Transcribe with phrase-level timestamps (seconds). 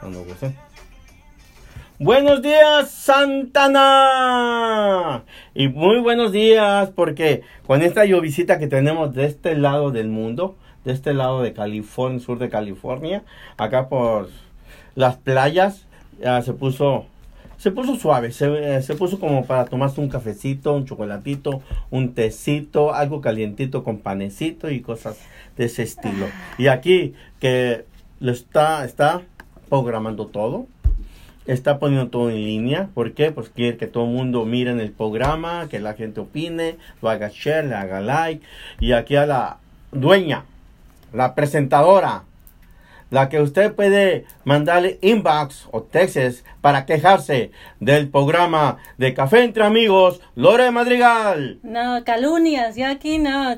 [0.00, 0.54] cuando gusten.
[2.00, 3.74] Buenos días, Santana.
[5.52, 10.56] Y muy buenos días, porque con esta llovicita que tenemos de este lado del mundo,
[10.84, 13.24] de este lado de California, sur de California,
[13.56, 14.28] acá por
[14.94, 15.86] las playas,
[16.20, 17.06] ya se puso,
[17.56, 22.14] se puso suave, se, eh, se puso como para tomarse un cafecito, un chocolatito, un
[22.14, 25.18] tecito, algo calientito con panecito y cosas
[25.56, 26.26] de ese estilo.
[26.58, 27.86] Y aquí que
[28.20, 29.22] lo está, está
[29.68, 30.66] programando todo
[31.48, 32.88] está poniendo todo en línea.
[32.94, 33.32] ¿Por qué?
[33.32, 37.08] Pues quiere que todo el mundo mire en el programa, que la gente opine, lo
[37.08, 38.46] haga share, le haga like.
[38.80, 39.56] Y aquí a la
[39.90, 40.44] dueña,
[41.12, 42.24] la presentadora,
[43.10, 49.64] la que usted puede mandarle inbox o textos para quejarse del programa de Café entre
[49.64, 51.58] Amigos, Lore Madrigal.
[51.62, 53.56] No, calumnias, yo aquí no,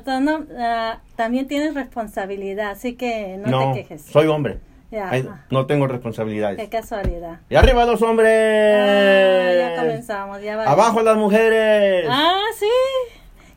[0.57, 4.03] ah, también tienes responsabilidad, así que no, No, te quejes.
[4.03, 4.70] soy hombre.
[4.91, 6.57] Ay, no tengo responsabilidades.
[6.57, 7.39] qué casualidad.
[7.49, 8.29] Y arriba los hombres.
[8.29, 10.65] Ah, ya comenzamos, ya va.
[10.65, 12.05] Abajo las mujeres.
[12.09, 12.67] Ah, sí.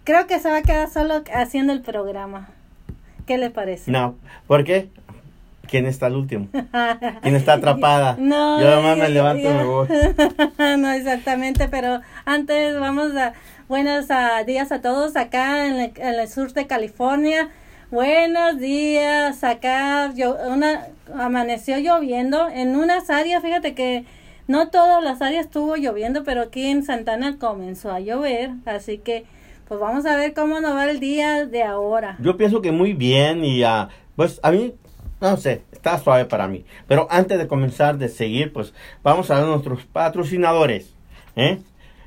[0.04, 2.48] Creo que se va a quedar solo haciendo el programa.
[3.26, 3.90] ¿Qué le parece?
[3.90, 4.90] No, ¿por qué?
[5.66, 6.48] ¿Quién está al último?
[7.22, 8.16] ¿Quién está atrapada?
[8.18, 9.88] No, Yo nomás me levanto y me voy.
[10.78, 13.32] no exactamente, pero antes vamos a
[13.66, 14.06] buenos
[14.46, 17.48] días a todos acá en el, en el sur de California.
[17.94, 24.04] Buenos días, acá yo, una, amaneció lloviendo en unas áreas, fíjate que
[24.48, 29.26] no todas las áreas estuvo lloviendo, pero aquí en Santana comenzó a llover, así que
[29.68, 32.16] pues vamos a ver cómo nos va el día de ahora.
[32.18, 34.74] Yo pienso que muy bien y ah, pues a mí,
[35.20, 36.64] no sé, está suave para mí.
[36.88, 40.92] Pero antes de comenzar de seguir, pues vamos a ver nuestros patrocinadores.
[41.36, 41.60] ¿eh?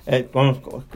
[0.05, 0.29] Eh,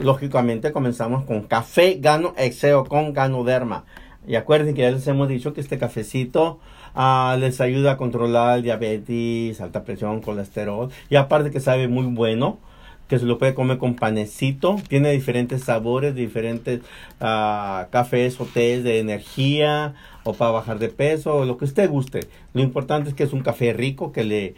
[0.00, 3.86] lógicamente comenzamos con Café Gano Exeo con Ganoderma.
[4.26, 6.60] Y acuérdense que ya les hemos dicho que este cafecito
[6.94, 10.90] ah, les ayuda a controlar diabetes, alta presión, colesterol.
[11.10, 12.58] Y aparte que sabe muy bueno,
[13.08, 14.76] que se lo puede comer con panecito.
[14.88, 16.80] Tiene diferentes sabores, diferentes
[17.20, 19.94] ah, cafés o tés de energía
[20.24, 22.20] o para bajar de peso, lo que usted guste.
[22.54, 24.54] Lo importante es que es un café rico que le...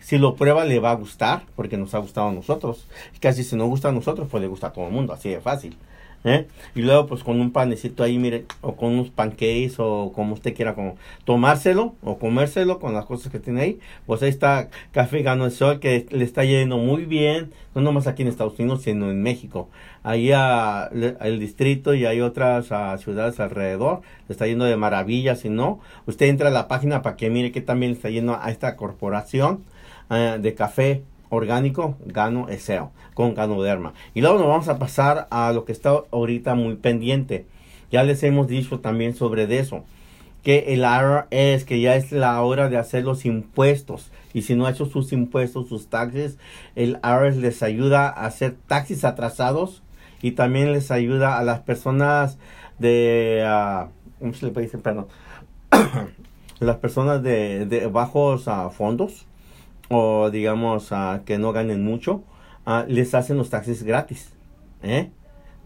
[0.00, 2.86] Si lo prueba le va a gustar, porque nos ha gustado a nosotros.
[3.20, 5.40] Casi si no gusta a nosotros, pues le gusta a todo el mundo, así de
[5.40, 5.76] fácil.
[6.24, 6.46] ¿Eh?
[6.74, 10.54] Y luego pues con un panecito ahí, mire, o con unos pancakes o como usted
[10.54, 13.78] quiera como tomárselo o comérselo con las cosas que tiene ahí.
[14.06, 18.06] Pues ahí está Café Gano el Sol que le está yendo muy bien, no nomás
[18.06, 19.68] aquí en Estados Unidos, sino en México.
[20.02, 25.36] Ahí a, el distrito y hay otras ah, ciudades alrededor, le está yendo de maravilla,
[25.36, 28.50] si no, usted entra a la página para que mire que también está yendo a
[28.50, 29.64] esta corporación
[30.08, 33.94] ah, de café orgánico Gano Eseo con Ganoderma.
[34.14, 37.46] Y luego nos vamos a pasar a lo que está ahorita muy pendiente.
[37.90, 39.84] Ya les hemos dicho también sobre eso.
[40.42, 44.10] Que el IRS, que ya es la hora de hacer los impuestos.
[44.32, 46.38] Y si no ha hecho sus impuestos, sus taxes,
[46.76, 49.82] el IRS les ayuda a hacer taxis atrasados.
[50.22, 52.38] Y también les ayuda a las personas
[52.78, 53.42] de...
[53.46, 53.88] ah,
[54.18, 54.80] ¿Cómo se le decir?
[54.80, 55.08] Perdón.
[56.60, 59.26] las personas de, de bajos ah, fondos
[59.90, 60.90] o digamos
[61.26, 62.22] que no ganen mucho,
[62.64, 64.32] ah, les hacen los taxis gratis.
[64.82, 65.10] ¿eh?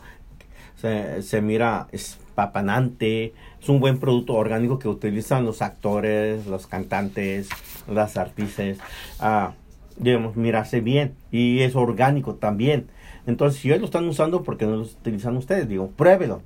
[0.77, 1.89] se, se mira
[2.35, 3.35] papanante.
[3.61, 7.51] Es un buen producto orgánico que utilizan los actores, los cantantes,
[7.87, 8.79] las artistas.
[9.21, 9.53] Ah,
[9.99, 11.15] digamos, mirarse bien.
[11.31, 12.89] Y es orgánico también.
[13.27, 15.69] Entonces, si ellos lo están usando, ¿por qué no lo utilizan ustedes?
[15.69, 16.43] Digo, pruébelo.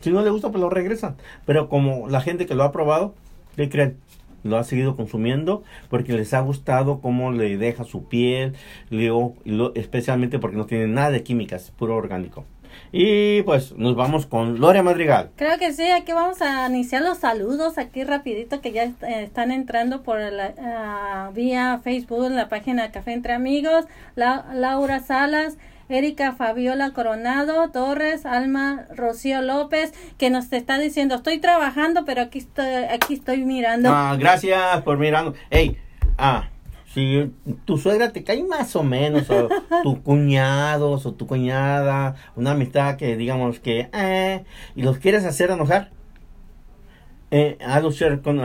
[0.00, 1.16] Si no le gusta, pues lo regresan.
[1.46, 3.14] Pero como la gente que lo ha probado,
[3.56, 3.98] ¿qué creen?
[4.42, 8.54] Lo ha seguido consumiendo porque les ha gustado cómo le deja su piel,
[8.90, 9.34] digo,
[9.74, 12.46] especialmente porque no tiene nada de químicas, puro orgánico.
[12.92, 15.30] Y pues nos vamos con Gloria Madrigal.
[15.36, 19.52] Creo que sí, aquí vamos a iniciar los saludos aquí rapidito que ya eh, están
[19.52, 23.84] entrando por la ah, vía Facebook, la página Café Entre Amigos,
[24.16, 25.56] la, Laura Salas,
[25.88, 32.38] Erika Fabiola Coronado Torres, Alma Rocío López, que nos está diciendo, estoy trabajando, pero aquí
[32.38, 33.90] estoy, aquí estoy mirando.
[33.92, 35.34] Ah, gracias por mirando.
[35.50, 35.76] Hey,
[36.16, 36.48] ah,
[36.92, 37.32] si
[37.64, 39.48] tu suegra te cae más o menos, o
[39.82, 44.44] tu cuñado, o tu cuñada, una amistad que digamos que, eh,
[44.74, 45.90] y los quieres hacer enojar,
[47.30, 48.40] eh, hazlo share con,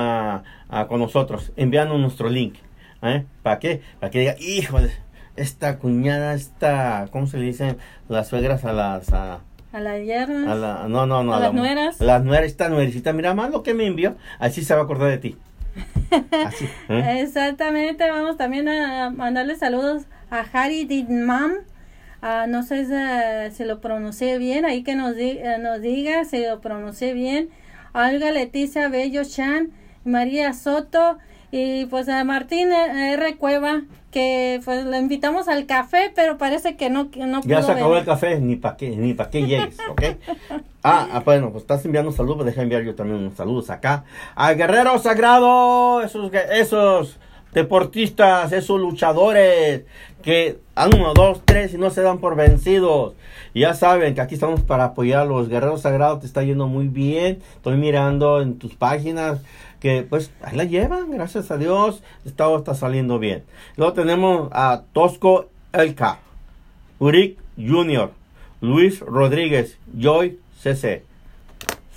[0.87, 2.55] con nosotros, enviando nuestro link.
[3.01, 3.25] ¿eh?
[3.41, 3.81] ¿Para qué?
[3.99, 4.91] Para que diga, híjole,
[5.35, 7.77] esta cuñada, esta, ¿cómo se le dicen
[8.09, 9.11] las suegras a las...
[9.11, 9.39] A,
[9.73, 10.51] a la yerna.
[10.51, 11.33] A la, no, no, no.
[11.33, 11.99] A, las nueras.
[11.99, 15.09] Las nueras, esta nuericita, mira más lo que me envió, así se va a acordar
[15.09, 15.37] de ti.
[16.89, 17.21] ¿eh?
[17.21, 21.53] Exactamente, vamos también a mandarle saludos a Harry Didmam.
[22.21, 26.59] Uh, no sé si, lo pronuncié bien, ahí que nos, eh, nos diga si lo
[26.59, 27.49] pronuncié bien.
[27.93, 29.71] Olga Leticia Bello Chan,
[30.03, 31.17] María Soto
[31.51, 33.37] y pues a Martín R.
[33.37, 33.83] Cueva,
[34.15, 38.05] que pues lo invitamos al café, pero parece que no, no Ya se acabó el
[38.05, 40.03] café, ni para qué, ni para qué llegues, ¿ok?
[40.83, 44.05] ah, ah, bueno, pues estás enviando saludos, deja enviar yo también unos saludos acá.
[44.33, 47.19] A Guerrero Sagrado, esos, esos
[47.55, 49.85] deportistas, esos luchadores
[50.21, 53.13] que han uno, dos, tres y no se dan por vencidos.
[53.53, 56.89] ya saben que aquí estamos para apoyar a los guerreros sagrados, te está yendo muy
[56.89, 57.41] bien.
[57.55, 59.41] Estoy mirando en tus páginas
[59.79, 62.03] que pues ahí la llevan, gracias a Dios,
[62.35, 63.43] todo está saliendo bien.
[63.77, 66.19] Luego tenemos a Tosco Elka,
[66.99, 68.11] Uric Junior,
[68.59, 71.03] Luis Rodríguez, Joy CC,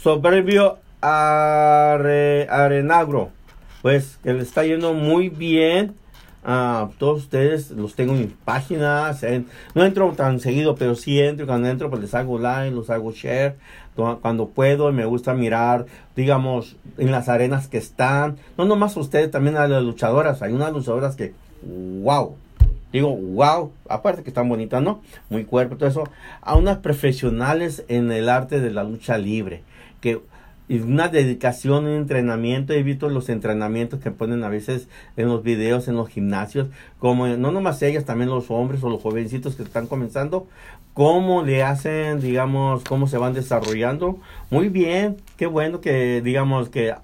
[0.01, 3.33] Soberbio Arenagro,
[3.83, 5.95] pues que le está yendo muy bien.
[6.45, 9.25] a todos ustedes los tengo en mis páginas.
[9.75, 11.47] no entro tan seguido, pero sí entro.
[11.47, 13.57] Cuando entro, pues les hago like, los hago share
[14.21, 18.37] cuando puedo me gusta mirar, digamos, en las arenas que están.
[18.57, 20.43] No nomás ustedes, también a las luchadoras.
[20.43, 22.37] Hay unas luchadoras que, wow.
[22.93, 25.03] Digo, wow, aparte que están bonitas, ¿no?
[25.29, 26.05] Muy cuerpo, todo eso.
[26.41, 29.63] A unas profesionales en el arte de la lucha libre.
[30.01, 30.21] Que
[30.69, 32.73] y una dedicación, un entrenamiento.
[32.73, 36.69] He visto los entrenamientos que ponen a veces en los videos, en los gimnasios,
[36.99, 40.47] como no nomás ellas, también los hombres o los jovencitos que están comenzando,
[40.95, 44.19] cómo le hacen, digamos, cómo se van desarrollando.
[44.51, 46.95] Muy bien, qué bueno que, digamos, que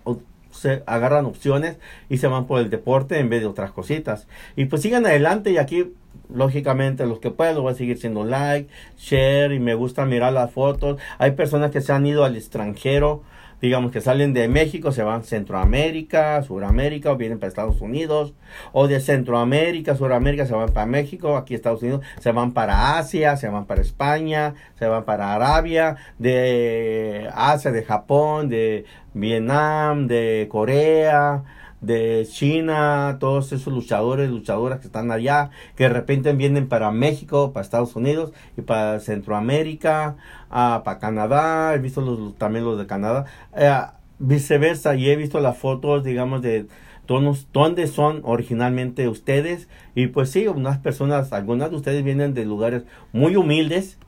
[0.50, 1.76] se agarran opciones
[2.08, 4.26] y se van por el deporte en vez de otras cositas.
[4.56, 5.92] Y pues sigan adelante y aquí
[6.32, 10.32] lógicamente los que puedan lo voy a seguir siendo like, share y me gusta mirar
[10.32, 11.00] las fotos.
[11.18, 13.22] Hay personas que se han ido al extranjero
[13.60, 18.34] digamos que salen de México, se van a Centroamérica, Suramérica, o vienen para Estados Unidos,
[18.72, 23.36] o de Centroamérica, Suramérica, se van para México, aquí Estados Unidos, se van para Asia,
[23.36, 30.48] se van para España, se van para Arabia, de Asia, de Japón, de Vietnam, de
[30.50, 31.44] Corea,
[31.86, 37.52] de China, todos esos luchadores, luchadoras que están allá, que de repente vienen para México,
[37.52, 40.16] para Estados Unidos y para Centroamérica,
[40.50, 43.26] ah, para Canadá, he visto los, también los de Canadá,
[43.56, 43.72] eh,
[44.18, 46.66] viceversa, y he visto las fotos, digamos, de
[47.06, 52.44] tonos, dónde son originalmente ustedes, y pues sí, unas personas, algunas de ustedes vienen de
[52.44, 53.98] lugares muy humildes,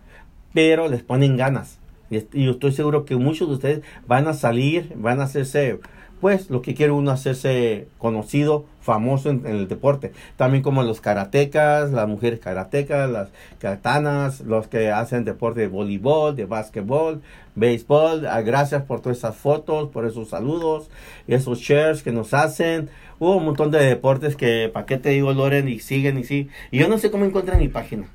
[0.54, 1.78] pero les ponen ganas.
[2.09, 5.80] Y, y estoy seguro que muchos de ustedes van a salir, van a hacerse
[6.20, 10.12] pues lo que quiere uno hacerse conocido, famoso en, el deporte.
[10.37, 16.35] También como los karatecas, las mujeres karatecas, las katanas, los que hacen deporte de voleibol,
[16.37, 17.23] de básquetbol,
[17.54, 18.26] béisbol.
[18.26, 20.88] Ah, gracias por todas esas fotos, por esos saludos,
[21.26, 22.88] esos shares que nos hacen.
[23.18, 25.68] Hubo un montón de deportes que, ¿para qué te digo, Loren?
[25.68, 26.49] Y siguen y sí.
[26.70, 28.08] Y yo no sé cómo encuentran mi página.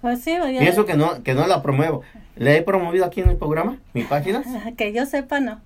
[0.00, 2.02] Pues sí, y eso que no, que no la promuevo.
[2.34, 3.78] ¿Le he promovido aquí en el programa?
[3.94, 4.42] ¿Mi página?
[4.76, 5.60] Que yo sepa, no.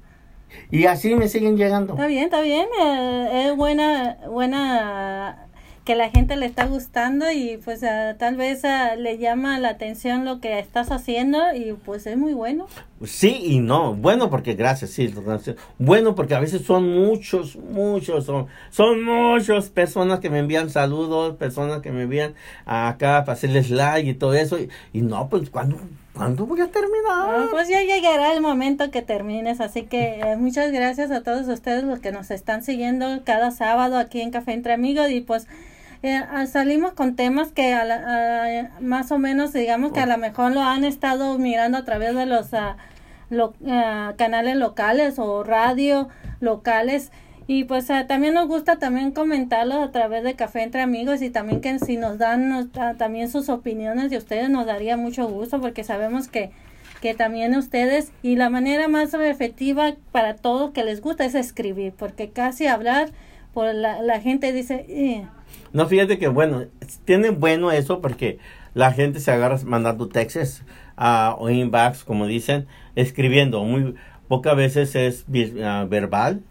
[0.71, 1.95] Y así me siguen llegando.
[1.95, 2.67] Está bien, está bien.
[2.81, 5.47] Eh, es buena, buena
[5.87, 7.81] que la gente le está gustando y pues
[8.19, 8.62] tal vez
[8.99, 12.67] le llama la atención lo que estás haciendo y pues es muy bueno.
[13.05, 15.15] Sí y no, bueno porque gracias, sí,
[15.79, 21.37] bueno porque a veces son muchos, muchos, son, son muchas personas que me envían saludos,
[21.37, 22.35] personas que me envían
[22.65, 25.79] acá para hacerles like y todo eso y, y no, pues cuando
[26.16, 27.49] ¿cuándo voy a terminar?
[27.50, 31.85] Pues ya llegará el momento que termines, así que eh, muchas gracias a todos ustedes
[31.85, 35.46] los que nos están siguiendo cada sábado aquí en Café Entre Amigos y pues
[36.02, 40.06] eh, ah, salimos con temas que a la- a- más o menos digamos que a
[40.06, 42.76] lo mejor lo han estado mirando a través de los ah,
[43.30, 46.08] lo- ah, canales locales o radio
[46.40, 47.11] locales
[47.49, 51.31] y pues ah, también nos gusta también comentarlos a través de Café Entre Amigos y
[51.31, 55.61] también que si nos dan ah, también sus opiniones de ustedes nos daría mucho gusto
[55.61, 56.50] porque sabemos que
[57.00, 61.93] que también ustedes y la manera más efectiva para todos que les gusta es escribir
[61.97, 63.11] porque casi hablar
[63.53, 65.26] por la, la gente dice "Eh".
[65.73, 66.65] No, fíjate que bueno,
[67.05, 68.38] tiene bueno eso porque
[68.75, 70.62] la gente se agarra mandando textos
[70.97, 73.62] ah, o inbox, como dicen, escribiendo.
[73.65, 73.95] Muy
[74.29, 75.25] pocas veces es
[75.62, 76.43] ah, verbal.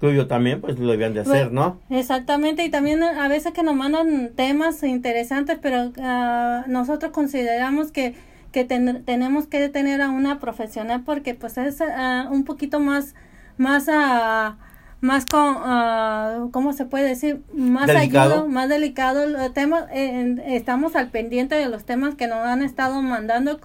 [0.00, 1.80] Que yo también, pues lo debían de hacer, ¿no?
[1.88, 8.14] Exactamente, y también a veces que nos mandan temas interesantes, pero ah, nosotros consideramos que,
[8.52, 13.14] que ten- tenemos que tener a una profesional porque pues es ah, un poquito más,
[13.56, 14.56] más, ah,
[15.00, 17.42] más con, ¿cómo se puede decir?
[17.54, 18.34] Más Delicado.
[18.34, 22.62] ayuda, más delicado el tema, eh, estamos al pendiente de los temas que nos han
[22.62, 23.60] estado mandando,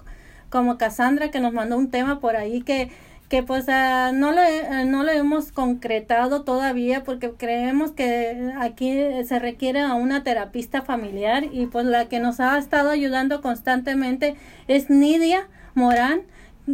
[0.48, 2.90] como Cassandra que nos mandó un tema por ahí que
[3.30, 8.92] que pues ah, no lo eh, no lo hemos concretado todavía porque creemos que aquí
[9.24, 14.36] se requiere a una terapista familiar y pues la que nos ha estado ayudando constantemente
[14.68, 16.22] es Nidia Morán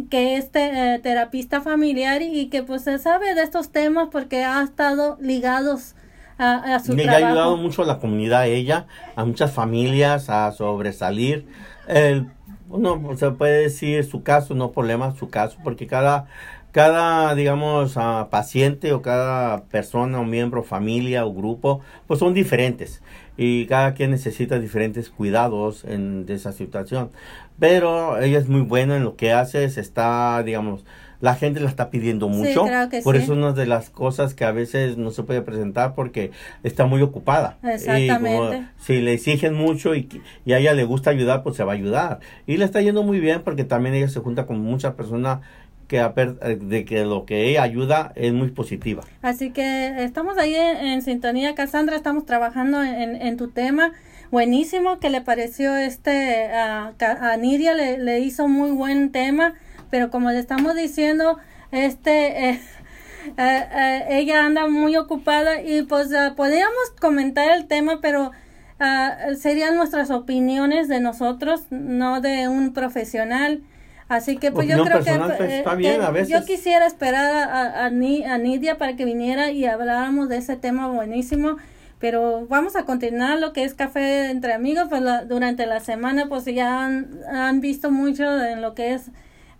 [0.09, 4.43] que es te- eh, terapista familiar y que pues se sabe de estos temas porque
[4.43, 5.95] ha estado ligados
[6.39, 7.25] a, a su Le ha trabajo.
[7.27, 8.85] ayudado mucho a la comunidad, a ella,
[9.15, 11.47] a muchas familias a sobresalir.
[11.87, 12.27] El,
[12.69, 16.27] no se puede decir su caso, no problema, su caso, porque cada,
[16.71, 23.01] cada digamos, ah, paciente o cada persona o miembro, familia o grupo, pues son diferentes
[23.37, 27.11] y cada quien necesita diferentes cuidados en esa situación.
[27.59, 30.85] Pero ella es muy buena en lo que hace, se está, digamos,
[31.21, 32.65] la gente la está pidiendo Sí, mucho.
[32.65, 33.23] creo que por sí.
[33.23, 36.31] eso una de las cosas que a veces no se puede presentar porque
[36.63, 37.57] está muy ocupada.
[37.63, 38.07] Exactamente.
[38.07, 40.07] Y como si le exigen mucho y,
[40.45, 42.19] y a ella le gusta ayudar, pues se va a ayudar.
[42.45, 45.39] Y le está yendo muy bien porque también ella se junta con muchas personas
[45.87, 49.03] que eh, de que lo que ella ayuda es muy positiva.
[49.21, 53.93] Así que estamos ahí en, en sintonía, Cassandra, estamos trabajando en, en tu tema.
[54.29, 59.53] Buenísimo que le pareció este a, a Nidia, le, le hizo muy buen tema,
[59.89, 61.37] pero como le estamos diciendo,
[61.71, 62.61] este eh,
[63.37, 68.31] eh, eh, ella anda muy ocupada y pues ah, podríamos comentar el tema, pero
[68.79, 73.61] ah, serían nuestras opiniones de nosotros, no de un profesional.
[74.09, 76.29] Así que pues yo creo que, pues, eh, está bien, que a veces.
[76.29, 77.89] yo quisiera esperar a, a, a
[78.37, 81.57] Nidia para que viniera y habláramos de ese tema buenísimo.
[81.99, 84.85] Pero vamos a continuar lo que es café entre amigos.
[84.89, 89.09] Pues la- durante la semana, pues ya han, han visto mucho en lo que es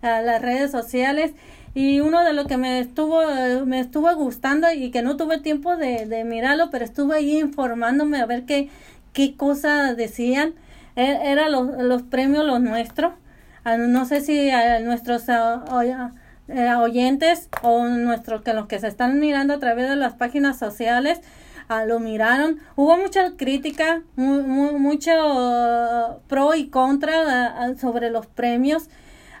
[0.02, 1.32] ah, las redes sociales.
[1.74, 3.20] Y uno de lo que me estuvo,
[3.66, 8.18] me estuvo gustando y que no tuve tiempo de, de mirarlo, pero estuve ahí informándome
[8.20, 8.68] a ver qué,
[9.12, 10.54] qué cosa decían.
[10.96, 13.12] E- Era los, los premios los nuestros.
[13.64, 19.20] Ah, no sé si a nuestros eh, oyentes o nuestros que los que se están
[19.20, 21.20] mirando a través de las páginas sociales
[21.68, 22.58] ah, lo miraron.
[22.76, 28.88] Hubo mucha crítica, mu- mu- mucho pro y contra ah, sobre los premios.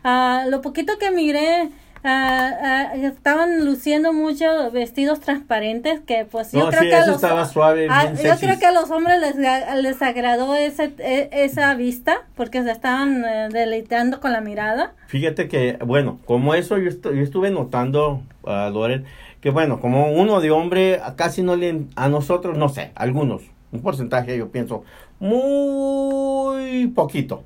[0.04, 1.70] Ah, lo poquito que miré
[2.04, 7.22] ah, estaban luciendo muchos vestidos transparentes que pues yo No, creo sí, que a los,
[7.22, 9.36] yo creo que a los hombres les,
[9.82, 14.94] les agradó ese, e- esa vista porque se estaban eh, deleitando con la mirada.
[15.08, 19.04] Fíjate que, bueno, como eso yo, estu- yo estuve notando, a Loren,
[19.40, 23.80] que bueno, como uno de hombre, casi no le, a nosotros, no sé, algunos, un
[23.82, 24.84] porcentaje yo pienso,
[25.20, 27.44] muy poquito,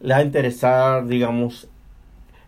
[0.00, 1.68] le va a interesar, digamos,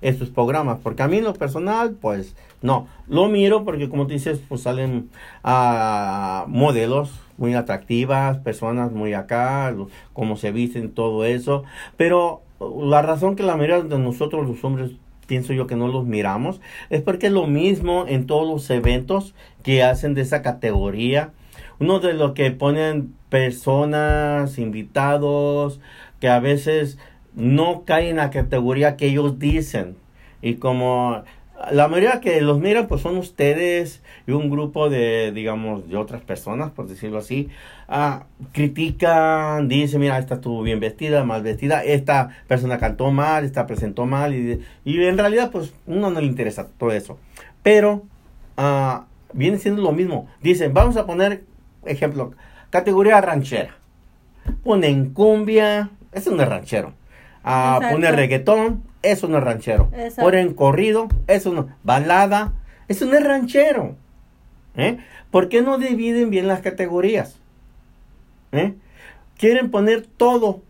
[0.00, 4.12] estos programas, porque a mí en lo personal, pues, no, lo miro porque como tú
[4.12, 5.10] dices, pues salen
[5.44, 9.74] ah, modelos muy atractivas, personas muy acá,
[10.12, 11.64] cómo se visten, todo eso,
[11.96, 14.92] pero la razón que la mayoría de nosotros los hombres
[15.26, 19.34] pienso yo que no los miramos es porque es lo mismo en todos los eventos
[19.62, 21.32] que hacen de esa categoría.
[21.78, 25.80] Uno de los que ponen personas invitados
[26.20, 26.98] que a veces
[27.36, 29.96] no caen en la categoría que ellos dicen.
[30.42, 31.22] Y como
[31.70, 36.22] la mayoría que los miran pues son ustedes y un grupo de digamos de otras
[36.22, 37.48] personas por decirlo así.
[37.88, 43.66] Ah, critican dicen mira esta estuvo bien vestida mal vestida esta persona cantó mal esta
[43.66, 47.18] presentó mal y, y en realidad pues uno no le interesa todo eso.
[47.62, 48.04] Pero
[48.56, 50.28] ah, viene siendo lo mismo.
[50.42, 51.44] Dicen vamos a poner
[51.84, 52.32] ejemplo
[52.70, 53.76] categoría ranchera
[54.64, 56.92] ponen cumbia ese no es ranchero
[57.46, 57.94] a Exacto.
[57.94, 59.88] poner reggaetón, eso no es ranchero.
[59.92, 60.22] Exacto.
[60.22, 61.68] Ponen corrido, eso no.
[61.84, 62.52] Balada,
[62.88, 63.94] eso no es ranchero.
[64.76, 64.98] ¿Eh?
[65.30, 67.38] ¿Por qué no dividen bien las categorías?
[68.52, 68.74] ¿Eh?
[69.38, 70.60] Quieren poner todo,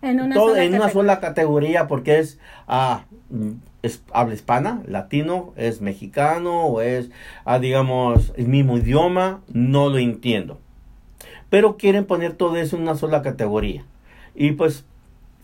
[0.00, 0.92] En una todo sola en una categoría.
[0.92, 3.50] sola categoría porque es, ah, mm,
[3.82, 7.10] es habla hispana, latino, es mexicano o es,
[7.44, 10.58] ah, digamos, el mismo idioma, no lo entiendo.
[11.50, 13.84] Pero quieren poner todo eso en una sola categoría.
[14.34, 14.86] Y pues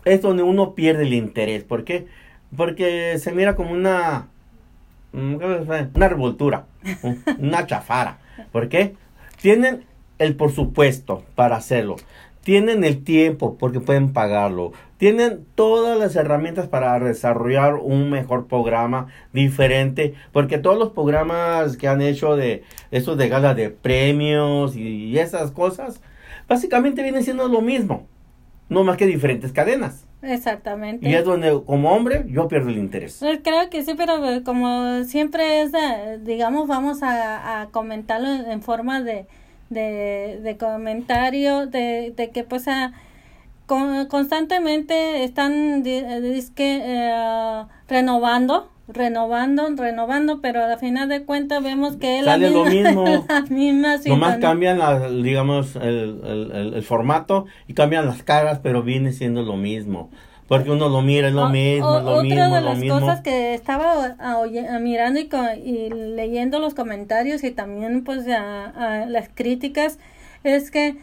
[0.05, 1.63] es donde uno pierde el interés.
[1.63, 2.07] ¿Por qué?
[2.55, 4.27] Porque se mira como una,
[5.11, 5.35] mm,
[5.95, 6.65] una revoltura,
[7.03, 8.19] un- una chafara.
[8.51, 8.95] ¿Por qué?
[9.41, 9.85] Tienen
[10.17, 11.95] el por supuesto para hacerlo.
[12.43, 14.71] Tienen el tiempo porque pueden pagarlo.
[14.97, 20.13] Tienen todas las herramientas para desarrollar un mejor programa diferente.
[20.31, 25.51] Porque todos los programas que han hecho de esos de gala de premios y esas
[25.51, 26.01] cosas,
[26.47, 28.07] básicamente vienen siendo lo mismo.
[28.69, 30.05] No más que diferentes cadenas.
[30.21, 31.09] Exactamente.
[31.09, 33.17] Y es donde como hombre yo pierdo el interés.
[33.19, 38.27] Pues creo que sí, pero eh, como siempre es, de- digamos, vamos a, a comentarlo
[38.29, 39.25] en, forma de,
[39.69, 42.91] de, de comentario, de, de que pues a-
[43.65, 46.31] con- constantemente están eh,
[46.85, 52.65] eh, renovando, renovando, renovando, pero al final de cuentas vemos que es la Sale lo
[52.65, 53.25] misma, mismo.
[53.29, 58.59] la misma Nomás cambian, la- digamos, el, el- el- el formato y cambian las caras,
[58.61, 60.09] pero viene siendo lo mismo.
[60.47, 62.69] Porque uno lo mira, es lo O- mismo, o- lo otra mismo, de es lo
[62.69, 62.99] las mismo.
[62.99, 65.29] cosas que estaba a- a mirando y,
[65.63, 68.65] y leyendo los comentarios y también pues a-
[69.03, 69.99] a las críticas
[70.43, 70.95] es que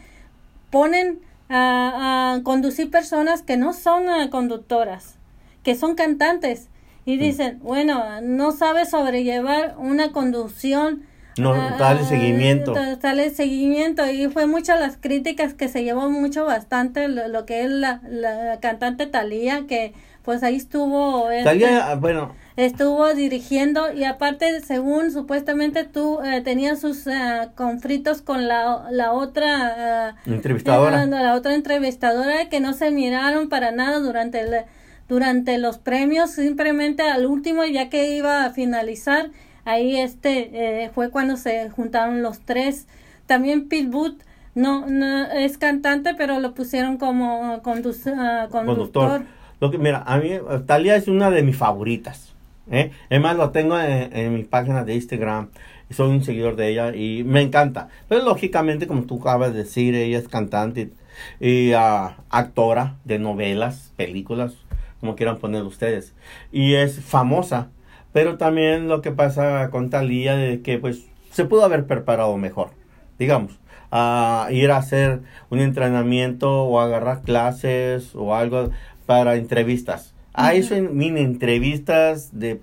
[0.69, 5.15] ponen a, a conducir personas que no son eh, conductoras,
[5.63, 6.67] que son cantantes.
[7.07, 11.03] Y dicen, bueno, no sabe sobrellevar una conducción.
[11.37, 12.73] No, ah, dale seguimiento.
[12.73, 17.45] da- Dale seguimiento y fue muchas las críticas que se llevó mucho bastante lo, lo
[17.45, 23.13] que es la, la cantante Talía que pues ahí estuvo este, Talía, ah, bueno, estuvo
[23.13, 30.09] dirigiendo y aparte según supuestamente tú eh, tenías sus eh, conflictos con la, la otra
[30.09, 31.03] eh, entrevistadora.
[31.03, 34.65] eh, la otra entrevistadora que no se miraron para nada durante el
[35.07, 39.29] durante los premios simplemente al último ya que iba a finalizar
[39.65, 40.49] ahí este
[40.85, 42.87] eh, fue cuando se juntaron los tres
[43.25, 44.21] también Booth
[44.55, 49.09] no, no es cantante pero lo pusieron como conduc- ah, conductor.
[49.09, 49.37] conductor.
[49.59, 50.31] Lo que, mira, a mí,
[50.67, 52.35] Talía es una de mis favoritas.
[52.69, 52.91] ¿eh?
[53.19, 55.49] Más, lo tengo en, en mi página de Instagram.
[55.89, 57.87] Soy un seguidor de ella y me encanta.
[58.07, 60.91] Pero lógicamente, como tú acabas de decir, ella es cantante
[61.39, 64.53] y ah, actora de novelas, películas,
[64.99, 66.13] como quieran poner ustedes.
[66.51, 67.69] Y es famosa.
[68.13, 72.71] Pero también lo que pasa con Talía de que pues se pudo haber preparado mejor,
[73.19, 73.59] digamos,
[73.91, 78.71] a ir a hacer un entrenamiento o agarrar clases o algo
[79.05, 80.15] para entrevistas.
[80.33, 82.61] A eso en mini entrevistas de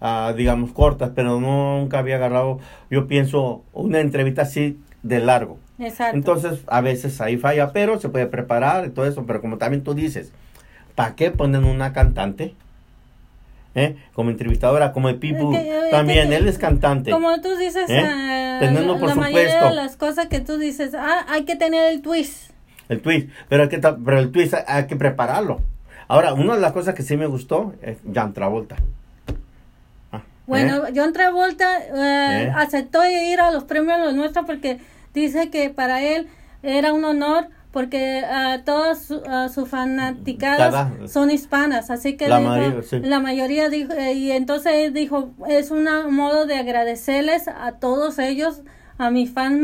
[0.00, 2.58] ah, digamos cortas, pero nunca había agarrado,
[2.90, 5.58] yo pienso, una entrevista así de largo.
[5.78, 9.24] exacto Entonces, a veces ahí falla, pero se puede preparar y todo eso.
[9.26, 10.32] Pero como también tú dices,
[10.96, 12.54] ¿para qué ponen una cantante?
[13.76, 13.94] ¿Eh?
[14.14, 15.54] Como entrevistadora, como el Pipu,
[15.90, 17.10] también, que- él es cantante.
[17.10, 18.02] Como tú dices, ¿Eh?
[18.02, 21.92] ah, Teniendo por la mayoría de las cosas que tú dices, ah, hay que tener
[21.92, 22.50] el twist.
[22.88, 25.60] El twist, pero, hay que, pero el twist hay, que prepararlo.
[26.08, 28.76] Ahora, una de las cosas que sí me gustó es Jan Travolta.
[30.10, 30.92] Ah, Bueno, ¿eh?
[30.96, 32.52] John Travolta eh, ¿Eh?
[32.56, 34.78] aceptó ir a los premios Los Nuestros porque
[35.12, 36.28] dice que para él
[36.62, 42.26] era un honor porque ah, todas su- ah, sus fanaticadas Cada- son hispanas, así que
[42.26, 43.00] La dijo- mayoría, sí.
[43.00, 48.18] la mayoría dijo, eh, y entonces él dijo, es un modo de agradecerles a todos
[48.18, 48.62] ellos,
[48.96, 49.60] a mis fans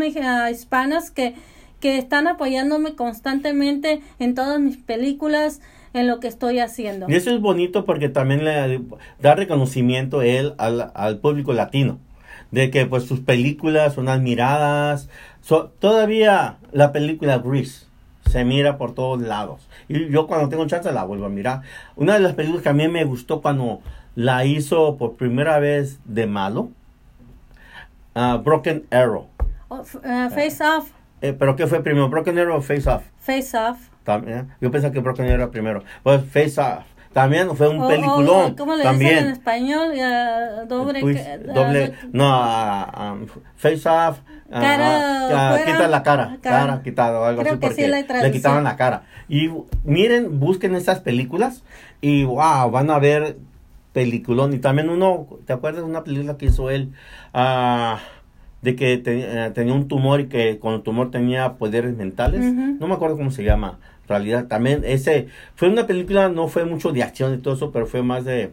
[0.51, 1.37] hispanas que,
[1.81, 5.63] que están apoyándome constantemente en todas mis películas,
[5.95, 7.07] en lo que estoy haciendo.
[7.09, 8.79] Y eso es bonito porque también le
[9.23, 11.99] da reconocimiento él al, al público latino.
[12.51, 15.09] De que pues sus películas son admiradas.
[15.41, 17.87] So- todavía la película Grease
[18.29, 19.69] se mira por todos lados.
[19.89, 21.63] Y yo cuando tengo chance la vuelvo a mirar.
[21.97, 23.81] Una de las películas que a mí me gustó cuando
[24.15, 26.71] la hizo por primera vez de malo.
[28.15, 29.29] ah, Broken Arrow.
[29.69, 30.91] Oh, eh, face Off,
[31.23, 32.09] Eh, ¿Pero qué fue primero?
[32.09, 33.05] ¿Broken Arrow o Face Off?
[33.21, 33.79] Face Off.
[34.05, 34.49] También.
[34.61, 35.83] Yo pensé que Broken Arrow era primero.
[36.03, 36.85] Pues Face Off.
[37.13, 38.55] También fue un O- o- peliculón.
[38.55, 39.11] ¿Cómo le también.
[39.11, 39.89] dicen en español?
[39.95, 41.01] Eh, doble.
[41.01, 43.17] Twist, que- doble, no, ah, ah,
[43.57, 44.21] face off,
[44.51, 46.59] ah, Cara quita la cara, cara.
[46.67, 49.03] cara, quitado, algo Creo así, que sí porque la le quitaban la cara.
[49.29, 49.51] Y
[49.85, 51.63] miren, busquen esas películas
[52.01, 53.37] y wow, van a ver
[53.93, 54.53] peliculón.
[54.55, 56.93] Y también uno, ¿te acuerdas de una película que hizo él?
[57.35, 57.99] Ah,
[58.63, 62.41] de que te- eh, tenía un tumor y que con el tumor tenía poderes mentales.
[62.41, 62.77] Ujú.
[62.79, 63.79] No me acuerdo cómo se llama.
[64.17, 64.47] Actualidad.
[64.47, 68.03] También ese fue una película, no fue mucho de acción y todo eso, pero fue
[68.03, 68.51] más de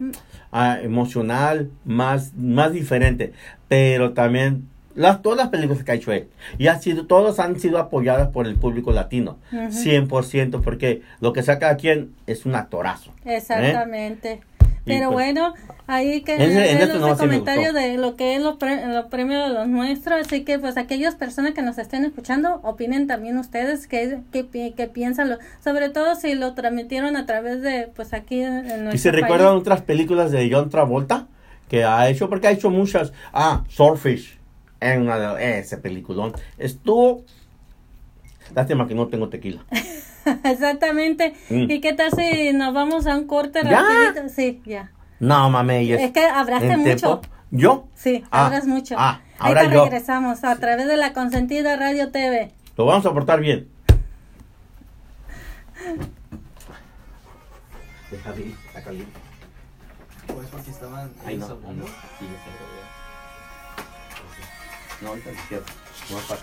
[0.52, 3.32] ah, emocional, más, más diferente.
[3.68, 7.58] Pero también las, todas las películas que ha hecho él, y ha sido, todas han
[7.60, 9.70] sido apoyadas por el público latino, Ujú.
[9.72, 11.88] 100%, porque lo que saca aquí
[12.26, 13.12] es un actorazo.
[13.24, 13.36] ¿eh?
[13.36, 14.40] Exactamente.
[14.86, 15.52] Pero pues- bueno,
[15.86, 18.86] ahí que En en este los no, me comentarios de lo que es los, pre-
[18.86, 23.06] los premios de los nuestros, así que pues aquellas personas que nos estén escuchando, opinen
[23.06, 27.90] también ustedes qué, qué, qué piensan, lo- sobre todo si lo transmitieron a través de
[27.94, 29.22] pues aquí en, en nuestro Y se país.
[29.22, 31.26] recuerdan otras películas de John Travolta
[31.68, 33.12] que ha hecho, porque ha hecho muchas.
[33.34, 34.39] Ah, Swordfish,
[34.80, 36.32] una de ese peliculón.
[36.58, 37.24] Estuvo.
[38.54, 39.64] Lástima que no tengo tequila.
[40.44, 41.34] Exactamente.
[41.48, 41.70] Mm.
[41.70, 43.80] ¿Y qué tal si nos vamos a un corte ¿Ya?
[43.82, 44.28] rapidito?
[44.34, 44.90] Sí, ya.
[45.18, 45.86] No mames.
[45.86, 47.20] y Es que abraste en mucho.
[47.20, 47.20] tiempo.
[47.52, 47.88] ¿Yo?
[47.94, 48.94] Sí, Ah, hablas mucho.
[48.98, 49.84] ah, ahora yo.
[49.84, 52.52] regresamos a través de la consentida Radio TV.
[52.76, 53.68] Lo vamos a portar bien.
[58.10, 59.12] Deja de ir, está caliente.
[60.26, 61.56] Pues porque estaban Ay, no, no,
[65.00, 65.08] no.
[65.08, 65.64] Ahorita te quiero.
[66.10, 66.40] No, ¿para?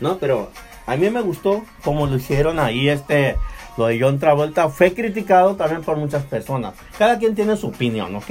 [0.00, 0.50] No, pero
[0.86, 3.36] a mí me gustó como lo hicieron ahí, este,
[3.76, 4.68] lo de John Travolta.
[4.68, 6.74] Fue criticado también por muchas personas.
[6.98, 8.30] Cada quien tiene su opinión, ¿ok?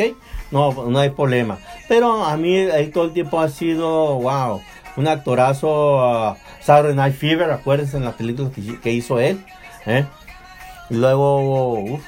[0.51, 1.59] No, no hay problema.
[1.87, 4.61] Pero a mí él todo el tiempo ha sido, wow,
[4.97, 6.01] un actorazo.
[6.01, 8.49] ah, Saturday Night Fever, acuérdense en la película
[8.83, 9.43] que, hizo él.
[9.85, 10.05] ¿eh?
[10.89, 12.01] Luego, uf,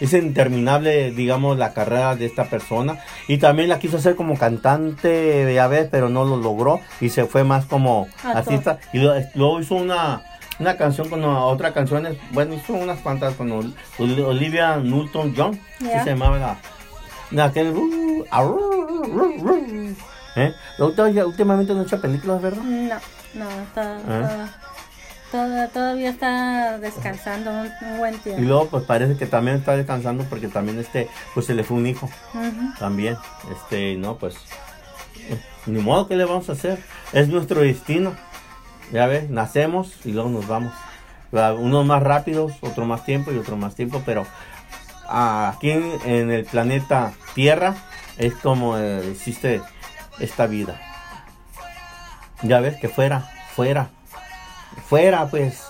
[0.00, 2.98] es interminable, digamos, la carrera de esta persona.
[3.28, 6.80] Y también la quiso hacer como cantante, ya ves, pero no lo logró.
[7.00, 8.36] Y se fue más como Actor.
[8.36, 8.78] artista.
[8.92, 8.98] Y
[9.34, 10.22] luego hizo una,
[10.58, 12.06] una canción con otra canción.
[12.32, 15.58] Bueno, hizo unas cuantas con Ol- Ol- Olivia Newton-John.
[15.80, 16.04] Ya.
[16.04, 16.56] se llamaba la...
[17.30, 19.94] la aquel, uh, arru, ru, ru.
[20.36, 20.52] ¿Eh?
[20.78, 22.62] Luego, Últimamente no ha hecho películas, ¿verdad?
[22.62, 22.94] No,
[23.34, 24.22] no, to- ¿Eh?
[24.22, 24.65] to-
[25.32, 28.42] to- todavía está descansando un, un buen Y tiempo.
[28.42, 31.86] luego pues parece que también está descansando porque también este pues se le fue un
[31.86, 32.08] hijo
[32.78, 33.16] también.
[33.52, 34.36] Este, no, pues
[35.28, 36.82] eh, ni modo que le vamos a hacer.
[37.12, 38.14] Es nuestro destino.
[38.92, 40.72] Ya ves, nacemos y luego nos vamos.
[41.36, 44.24] Va, Unos más rápidos, otro más tiempo y otro más tiempo, pero
[45.08, 47.74] aquí en, en el planeta Tierra
[48.16, 49.60] es como eh, existe
[50.20, 50.80] esta vida.
[52.42, 53.90] Ya ves que fuera, fuera,
[54.88, 55.62] fuera pues.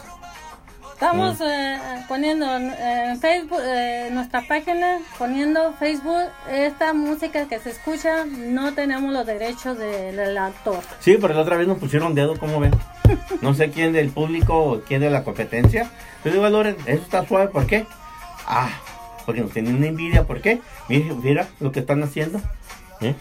[0.95, 8.25] Estamos eh, poniendo en Facebook, eh, nuestra página, poniendo Facebook, esta música que se escucha,
[8.25, 10.81] no tenemos los derechos de- del autor.
[11.01, 12.73] Sí, pero la otra vez nos pusieron dedo, ¿cómo ven?
[13.43, 15.91] No sé quién del público o quién de la competencia.
[16.25, 17.87] Yo digo, Loren, eso está suave, ¿por qué?
[18.47, 18.71] Ah,
[19.27, 20.63] porque nos tienen una envidia, ¿por qué?
[20.89, 22.41] Mira, mira lo que están haciendo.
[23.03, 23.15] ¿eh?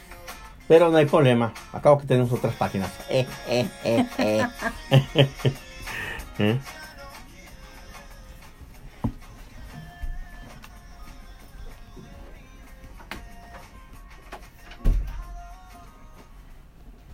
[0.70, 2.90] Pero no hay problema, acabo que tenemos otras páginas.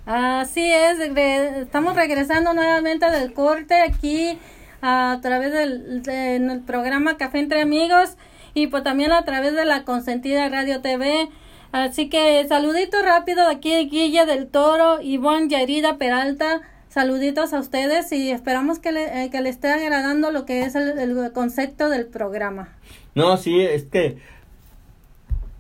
[0.06, 4.38] Así es, estamos regresando nuevamente del corte aquí
[4.82, 8.18] a través del, de- en el programa Café entre Amigos
[8.56, 11.30] y pues también a través de la Consentida Radio TV.
[11.72, 16.62] Así que saluditos rápido de aquí de Guilla del Toro, Ivonne Yarida Peralta.
[16.92, 20.76] Saluditos a ustedes y esperamos que le, eh, que le esté agradando lo que es
[20.76, 22.70] el, el concepto del programa.
[23.16, 24.18] No, sí, es que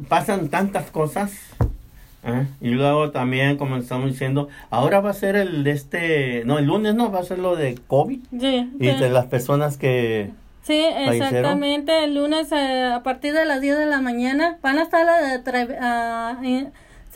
[0.09, 1.31] pasan tantas cosas.
[2.25, 2.45] ¿eh?
[2.59, 6.65] Y luego también, como estamos diciendo, ahora va a ser el de este, no, el
[6.65, 8.19] lunes no, va a ser lo de COVID.
[8.39, 8.95] Sí, Y sí.
[8.97, 10.31] de las personas que...
[10.63, 12.03] Sí, exactamente.
[12.03, 15.41] El lunes eh, a partir de las 10 de la mañana van a estar eh,
[15.43, 16.37] tra- ah,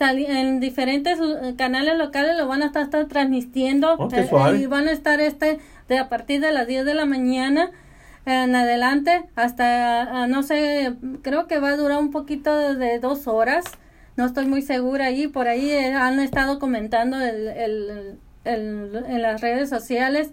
[0.00, 4.28] en, diferentes eh, canales locales, lo van a estar, estar transmitiendo Oh, eh,
[4.60, 7.70] y van a estar este de a partir de las 10 de la mañana
[8.26, 13.26] en adelante hasta, ah, no sé, creo que va a durar un poquito de dos
[13.28, 13.64] horas.
[14.16, 19.22] No estoy muy segura ahí, por ahí eh, han estado comentando el, el, el- en
[19.22, 20.30] las redes sociales.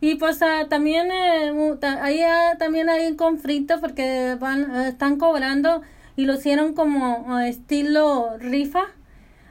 [0.00, 1.52] Y pues ah, también eh,
[2.00, 5.82] ahí ah, también hay un conflicto porque van eh, están cobrando
[6.16, 8.84] y lo hicieron como estilo rifa,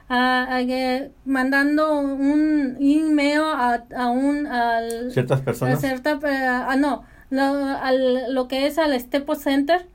[0.08, 5.80] ah, eh, mandando un email a, a un al Ciertas a personas.
[5.80, 9.86] cierta eh, ah no lo, al, lo que es al Stepo Center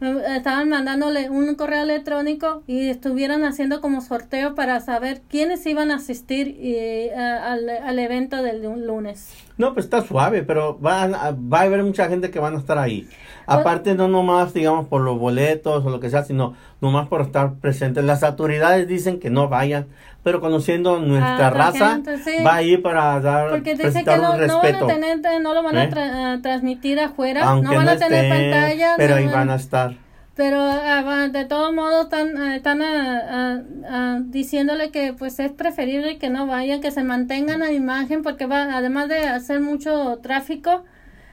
[0.00, 5.90] eh, estaban mandándole un correo electrónico y estuvieron haciendo como sorteo para saber quiénes iban
[5.90, 9.34] a asistir y, eh, al, al evento del lu- lunes.
[9.58, 12.58] No, pues está suave, pero van a- va a haber mucha gente que van a
[12.58, 13.08] estar ahí.
[13.46, 17.54] Aparte, no nomás, digamos, por los boletos o lo que sea, sino nomás por estar
[17.54, 18.04] presentes.
[18.04, 19.86] Las autoridades dicen que no vayan,
[20.22, 22.42] pero conociendo nuestra Ah, raza, gente, sí.
[22.46, 25.62] va a ir para dar, Porque dice que no, no van a tener, no lo
[25.62, 25.90] van a ¿Eh?
[25.90, 28.94] tra- a transmitir afuera, aunque no van a tener estén, pantalla.
[28.96, 29.94] pero ahí van a estar.
[30.38, 36.30] Pero va- de todos modos están, ah, están ah, diciéndole que pues es preferible que
[36.30, 40.84] no vayan, que se mantengan a imagen porque va, además de hacer mucho tráfico,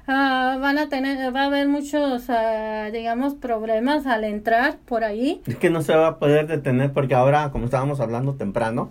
[0.07, 2.23] van a tener, va a haber muchos,
[2.91, 5.39] digamos, problemas al entrar por ahí.
[5.45, 8.89] Es que no se va a poder detener porque ahora, como estábamos hablando temprano,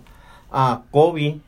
[0.49, 1.39] a Kobe,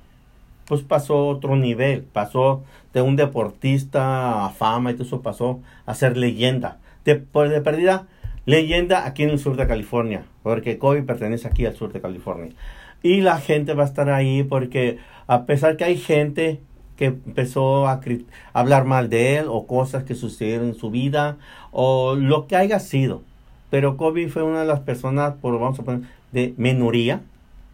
[0.68, 5.94] pues pasó otro nivel, pasó de un deportista a fama y todo eso pasó a
[5.96, 6.80] ser leyenda.
[7.06, 8.08] De, por de perdida,
[8.48, 12.54] leyenda aquí en el sur de California, porque Kobe pertenece aquí al sur de California.
[13.04, 16.62] Y la gente va a estar ahí porque a pesar que hay gente
[16.96, 18.02] que empezó a
[18.54, 21.38] hablar mal de él o cosas que sucedieron en su vida
[21.72, 23.22] o lo que haya sido,
[23.70, 27.22] pero Kobe fue una de las personas, por vamos a poner, de minoría.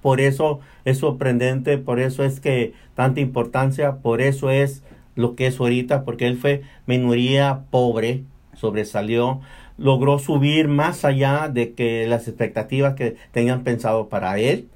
[0.02, 4.84] Por eso es sorprendente, por eso es que tanta importancia, por eso es
[5.16, 8.24] lo que es ahorita, porque él fue minoría pobre,
[8.56, 9.40] sobresalió,
[9.78, 14.68] logró subir más allá de que las expectativas que tenían pensado para él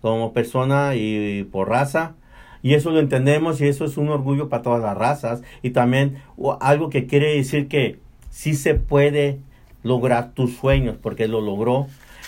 [0.00, 2.14] como persona y por raza.
[2.62, 5.42] Y eso lo entendemos y eso es un orgullo para todas las razas.
[5.62, 6.22] Y también
[6.60, 7.98] algo que quiere decir que
[8.30, 9.38] sí se puede
[9.82, 11.86] lograr tus sueños, porque lo logró.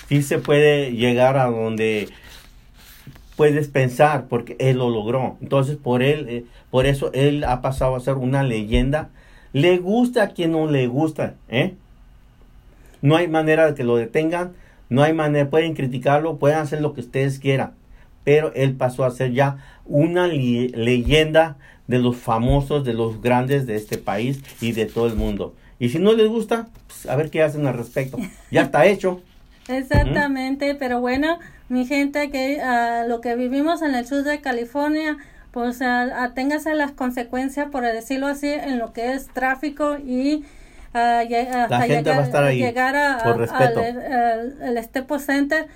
[0.08, 2.08] Sí se puede llegar a donde
[3.36, 5.36] puedes pensar, porque él lo logró.
[5.40, 9.10] Entonces, por él, eh, por eso él ha pasado a ser una leyenda.
[9.52, 11.74] Le gusta a quien no le gusta, ¿eh?
[13.02, 14.52] No hay manera de que lo detengan,
[14.88, 17.72] no hay manera, pueden criticarlo, pueden hacer lo que ustedes quieran,
[18.24, 23.76] pero él pasó a ser ya una leyenda de los famosos, de los grandes de
[23.76, 25.54] este país y de todo el mundo.
[25.78, 28.18] Y si no les gusta, pues, a ver qué hacen al respecto.
[28.50, 29.22] Ya está hecho.
[29.68, 35.16] Exactamente, pero bueno, mi gente, que ah, lo que vivimos en el sur de California,
[35.52, 40.44] pues ah, aténgase a las consecuencias, por decirlo así, en lo que es tráfico y
[40.94, 43.80] ah, hasta llegar, va a estar ahí, llegar a, por a- respeto.
[44.64, 45.66] al Staples Center.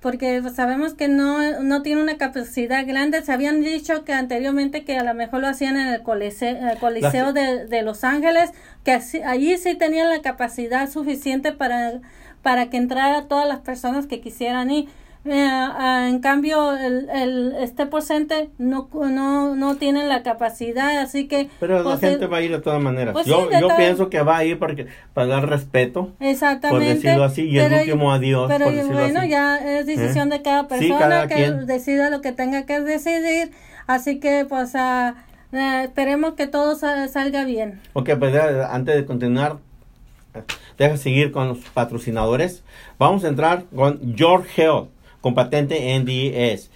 [0.00, 3.22] Porque sabemos que no, no tiene una capacidad grande.
[3.22, 6.78] Se habían dicho que anteriormente que a lo mejor lo hacían en el Coliseo, el
[6.78, 8.50] Coliseo de, de Los Ángeles,
[8.84, 11.94] que así- allí sí tenían la capacidad suficiente para
[12.42, 14.88] para que entrara todas las personas que quisieran ir.
[15.28, 21.26] Eh, ah, en cambio, el, el este porcente no, no, no tiene la capacidad, así
[21.26, 21.48] que...
[21.58, 23.12] Pero la pues, gente el- va a ir de todas maneras.
[23.12, 26.12] Pues yo sí, yo pienso que va a ir porque, para dar respeto.
[26.20, 26.86] Exactamente.
[26.86, 29.28] por decirlo así, y el pero- último adiós, Pero por decirlo bueno, así.
[29.30, 30.36] ya es decisión ¿Eh?
[30.36, 31.66] de cada Sí, persona cada que quien.
[31.66, 33.50] decida lo que tenga que decidir.
[33.88, 35.12] Así que, pues, eh,
[35.84, 37.80] esperemos que todo sa- salga bien.
[37.94, 39.56] Ok, pues ya, antes de continuar,
[40.34, 40.42] eh,
[40.78, 42.62] deja seguir con los patrocinadores.
[42.98, 44.88] Vamos a entrar con George Health,
[45.20, 46.70] con patente NDS.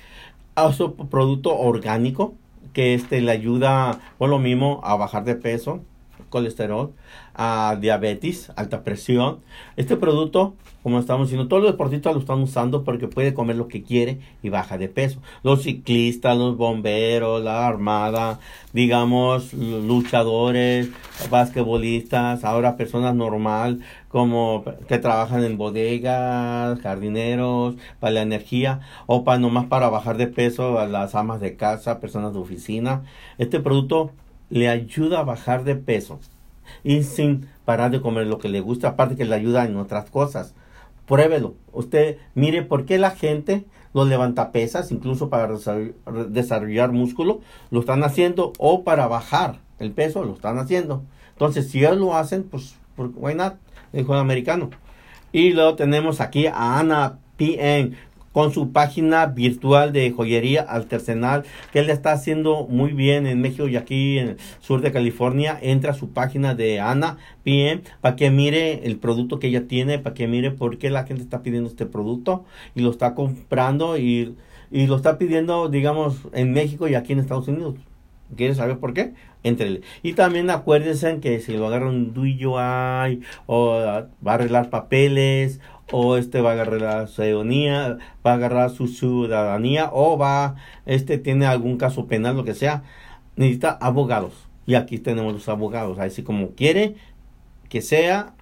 [0.57, 2.35] Es un producto orgánico
[2.73, 5.81] que este le ayuda, por lo mismo, a bajar de peso,
[6.29, 6.93] colesterol,
[7.35, 9.41] a diabetes, alta presión.
[9.77, 13.69] Este producto, como estamos diciendo, todos los deportistas lo están usando porque puede comer lo
[13.69, 15.21] que quiere y baja de peso.
[15.43, 18.41] Los ciclistas, los bomberos, la armada,
[18.73, 20.89] digamos, luchadores,
[21.31, 29.39] basquetbolistas, ahora personas normal como que trabajan en bodegas, jardineros, para la energía o para
[29.39, 33.05] nomás para bajar de peso a las amas de casa, personas de oficina.
[33.39, 34.11] Este producto
[34.49, 36.19] le ayuda a bajar de peso
[36.83, 40.11] y sin parar de comer lo que le gusta, aparte que le ayuda en otras
[40.11, 40.55] cosas.
[41.11, 41.57] Pruébelo.
[41.73, 47.41] Usted mire por qué la gente los levanta pesas, incluso para desarroll- desarrollar músculo,
[47.73, 51.03] lo están haciendo, o para bajar el peso, lo están haciendo.
[51.33, 53.55] Entonces, si ellos lo hacen, pues, why not?
[53.93, 54.71] Dijo el americano.
[55.33, 57.97] Y luego tenemos aquí a Ana PN
[58.33, 63.69] con su página virtual de joyería artesanal que él está haciendo muy bien en México
[63.69, 65.59] y aquí en el sur de California.
[65.61, 69.99] Entra a su página de Ana PM para que mire el producto que ella tiene,
[69.99, 73.99] para que mire por qué la gente está pidiendo este producto y lo está comprando
[73.99, 74.37] y,
[74.71, 77.75] y lo está pidiendo, digamos, en México y aquí en Estados Unidos.
[78.37, 79.13] ¿Quieres saber por qué?
[79.43, 79.81] Entrele.
[80.03, 82.45] Y también acuérdense que si lo agarra un DUI
[83.47, 83.71] o
[84.25, 85.61] va a arreglar papeles
[85.93, 91.19] o este va a agarrar la ciudadanía, va a agarrar su ciudadanía o va, este
[91.19, 92.83] tiene algún caso penal, lo que sea,
[93.37, 94.35] necesita abogados.
[94.67, 96.95] Y aquí tenemos los abogados, así como quiere
[97.69, 98.35] que sea,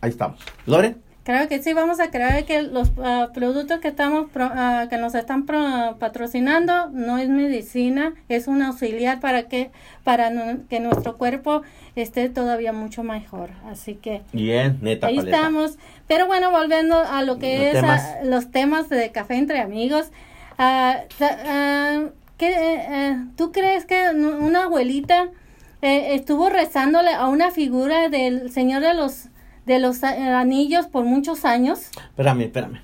[0.00, 0.40] ahí estamos.
[0.66, 4.88] Lore, Claro que sí, vamos a creer que los ah, productos que estamos pro- ah,
[4.90, 9.70] que nos están pro- patrocinando no es medicina, es un auxiliar para que
[10.04, 10.30] para
[10.68, 11.62] que nuestro cuerpo
[11.96, 13.50] esté todavía mucho mejor.
[13.70, 15.36] Así que Bien, neta ahí paleta.
[15.38, 15.78] estamos.
[16.06, 18.02] Pero bueno, volviendo a lo que Los es temas.
[18.04, 20.10] ah, los temas de café entre amigos.
[22.36, 25.28] ¿qué, eh, eh, ¿Tú crees que una abuelita
[25.82, 29.28] eh, estuvo rezándole a una figura del Señor de los
[29.66, 31.90] de los ah, anillos por muchos años?
[32.10, 32.80] Espérame, espérame.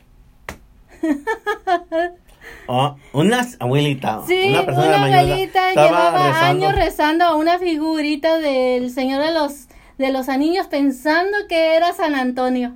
[2.66, 6.66] Oh, una abuelita, Sí, una una, persona mayor abuelita llevaba rezando.
[6.66, 9.66] años rezando a una figurita del Señor de los
[9.99, 12.73] de los anillos pensando que era San Antonio.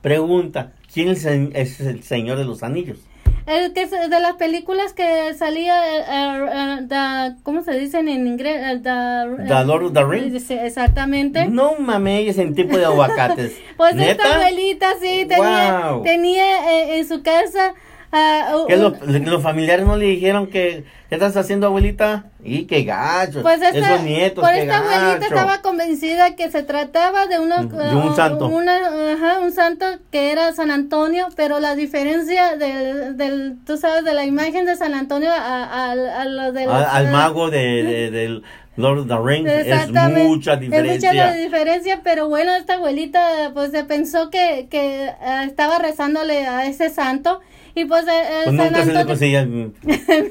[0.00, 2.98] Pregunta, ¿quién es el, es el señor de los anillos?
[3.46, 8.08] El que de las películas que salía, eh, eh, eh, the- ¿cómo se dice en
[8.08, 8.56] inglés?
[8.62, 10.44] Eh, the, The Lord of the Rings.
[10.46, 11.46] Sí, exactamente.
[11.46, 13.52] No mames, es en tipo de aguacates.
[13.76, 14.10] Pues ¿Neta?
[14.24, 16.02] esta abuelita sí tenía, Wow.
[16.02, 17.74] tenía eh, en su casa
[18.12, 18.94] ah, ¿Que un- los,
[19.26, 22.24] los familiares no le dijeron que ¿qué estás haciendo abuelita?
[22.42, 23.42] Y qué gacho.
[23.42, 25.34] Pues esta, Esos nietos, por qué esta abuelita gacho.
[25.34, 28.46] estaba convencida que se trataba de, una, De un uh, santo.
[28.48, 34.04] una- ajá, un santo que era San Antonio, pero la diferencia del, del tú sabes,
[34.04, 36.42] de la imagen de San Antonio a, a, a lo.
[36.42, 38.42] Al, al mago de, de- del
[38.76, 41.10] Lord of the Rings es mucha Es diferencia.
[41.12, 46.46] mucha la diferencia, pero bueno, esta abuelita pues se pensó que, que eh, estaba rezándole
[46.46, 47.40] a ese santo
[47.74, 49.72] y pues eh, Pues San nunca se le conseguía el,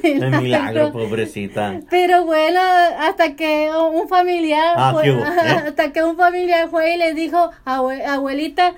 [0.04, 0.42] Milagro.
[0.42, 1.80] milagro, pobrecita.
[1.90, 2.60] Pero bueno,
[3.00, 5.24] hasta que un familiar, Ah, fue- ¿qué hubo?
[5.24, 5.64] ¿Eh?
[5.68, 8.74] hasta que un familiar fue y le dijo, "Abue- abuelita,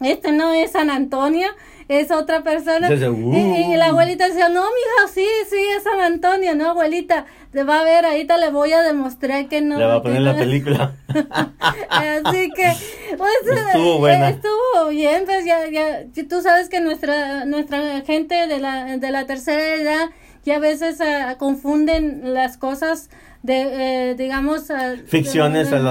[0.00, 1.48] este no es San Antonio,
[1.88, 2.88] es otra persona.
[2.90, 3.76] Y, y uh.
[3.76, 7.84] la abuelita decía, no, mija, sí, sí, es San Antonio, no, abuelita, te va a
[7.84, 9.78] ver, ahorita le voy a demostrar que no.
[9.78, 10.38] Le va a poner no la es".
[10.38, 10.92] película.
[11.88, 12.72] Así que,
[13.16, 13.32] pues,
[13.66, 14.28] Estuvo eh, buena.
[14.30, 19.26] estuvo bien, pues ya, ya, tú sabes que nuestra, nuestra gente de la, de la
[19.26, 20.10] tercera edad
[20.46, 23.10] ya a veces ah, confunden las cosas
[23.42, 25.90] de, eh, digamos, ah, Ficciones de- a la,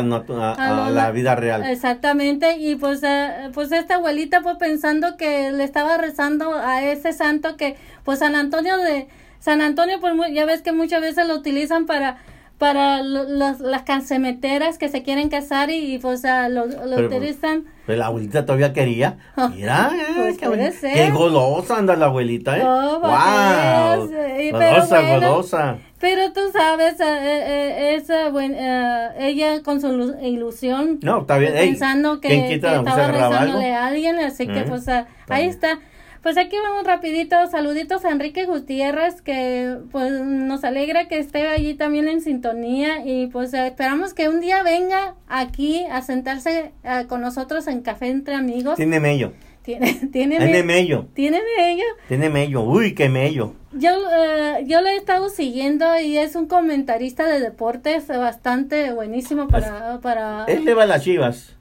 [0.53, 1.63] a- a vida real.
[1.69, 7.13] Exactamente, y pues, ah, pues esta abuelita pues pensando que le estaba rezando a ese
[7.13, 9.07] santo que, pues San Antonio de,
[9.39, 12.17] San Antonio pues ya ves que muchas veces lo utilizan para
[12.57, 16.95] para lo- los- las cancemeteras que se quieren casar y, y, pues ah, lo, lo
[16.95, 19.17] Pero, utilizan Pero la abuelita todavía quería.
[19.55, 20.93] Mira, eh, Pues qué, puede ser.
[20.93, 22.63] qué golosa anda la abuelita, ¿eh?
[22.65, 24.09] Oh, ¡Wow!
[24.09, 25.29] que veas, eh, pero Golosa, bueno.
[25.31, 25.77] golosa.
[25.99, 31.21] pero tú sabes ah, eh, eh, esa buen, ah, ella con su ilu- ilusión No,
[31.21, 31.57] está bien.
[31.57, 32.47] Ey, pensando que, ¿quién que?
[32.47, 33.31] ¿Se estaba agarraba algo?
[33.59, 34.69] rezándole a alguien, así que Ujú.
[34.69, 35.79] pues ah, ahí está.
[36.25, 41.75] Pues aquí vamos rapidito, saluditos a Enrique Gutiérrez, que pues nos alegra que esté allí
[41.75, 47.21] también en sintonía y pues esperamos que un día venga aquí a sentarse eh, con
[47.21, 48.75] nosotros en Café Entre Amigos.
[48.75, 49.33] Tiene mello.
[49.61, 51.05] Tiene, tiene, Tiene me- mello.
[51.13, 51.83] tiene mello.
[52.07, 52.61] Tiene mello.
[52.63, 53.53] Uy, qué mello.
[53.73, 59.47] Yo, eh, yo lo he estado siguiendo y es un comentarista de deportes bastante buenísimo
[59.47, 59.99] para...
[60.01, 61.54] para Él le va a las chivas,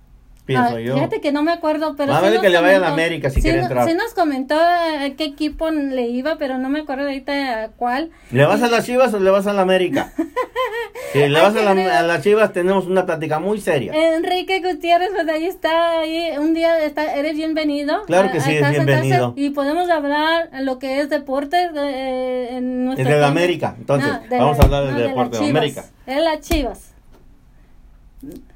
[0.46, 0.94] pienso Ah, yo.
[0.94, 3.30] Fíjate que no me acuerdo, pero Más sí vale que le vaya a la América
[3.30, 3.88] si sí quiere no- entrar.
[3.88, 8.10] Sí nos comentó a qué equipo le iba, pero no me acuerdo ahorita a cuál.
[8.30, 10.12] ¿Le vas a las chivas o le vas a la América?
[11.12, 13.92] si le Ay, vas a, la- a las chivas, tenemos una plática muy seria.
[13.94, 18.02] Enrique Gutiérrez, pues ahí está, ahí un día está, eres bienvenido.
[18.06, 19.32] Claro que a- sí, a es bienvenido.
[19.36, 23.26] Y podemos hablar lo que es deporte eh, en Es nuestra de la.
[23.28, 25.56] América, entonces, de vamos la- a hablar no, del de deporte de Chivas.
[25.62, 25.84] América.
[26.06, 26.90] Es las chivas.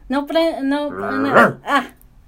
[0.08, 1.28] No, pre- no, no,
[1.66, 1.84] ah,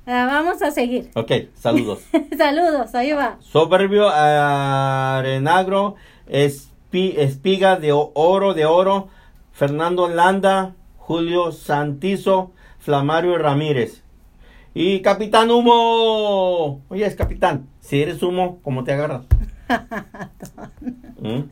[0.06, 1.10] ah, vamos a seguir.
[1.14, 2.00] Ok, saludos.
[2.36, 3.36] Saludos, ahí va.
[3.40, 5.94] Soberbio Arenagro,
[6.28, 9.08] Espi- Espiga de Oro de Oro,
[9.52, 14.02] Fernando Landa, Julio Santizo, Flamario Ramírez.
[14.74, 16.82] Y Capitán Humo.
[16.88, 17.66] Oye, es capitán.
[17.80, 19.26] Si eres humo, ¿cómo te agarras?
[21.20, 21.50] ¿Mm?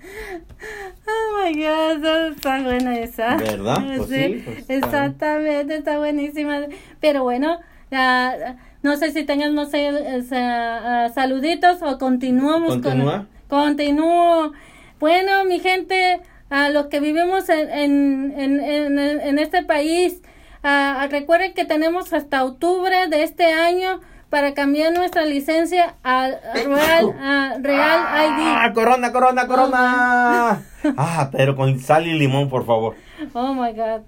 [1.06, 3.36] Oh my god, está buena esa.
[3.36, 3.76] ¿Verdad?
[3.96, 6.60] Pues sí, pues exactamente, está buenísima.
[7.00, 7.58] Pero bueno,
[7.92, 8.34] ah,
[8.82, 13.26] no sé si tengas, no sé, eh, sa- ah, saluditos o continuamos Continúa.
[13.48, 13.66] con.
[13.66, 14.52] Continúo.
[15.00, 20.22] Bueno, mi gente, a los que vivimos en, en, en, en, en este país,
[20.62, 27.14] ah, recuerden que tenemos hasta octubre de este año para cambiar nuestra licencia a Real,
[27.20, 28.74] a Real ¡Ah, ID.
[28.74, 30.62] corona, corona, corona!
[30.96, 32.94] Ah, pero con sal y limón, por favor.
[33.32, 34.02] Oh my God.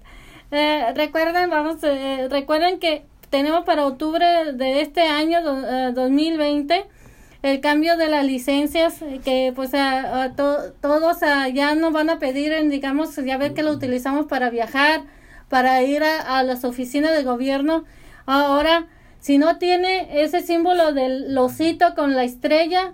[0.51, 6.85] Eh, recuerden, vamos, eh, recuerden que tenemos para octubre de este año do- eh, 2020
[7.43, 11.91] el cambio de las licencias eh, que pues a, a to- todos ah, ya nos
[11.93, 15.01] van a pedir, en, digamos, ya ves que lo utilizamos para viajar,
[15.49, 17.83] para ir a, a las oficinas de gobierno.
[18.25, 18.85] Ahora
[19.21, 22.91] si no tiene ese símbolo del osito con la estrella,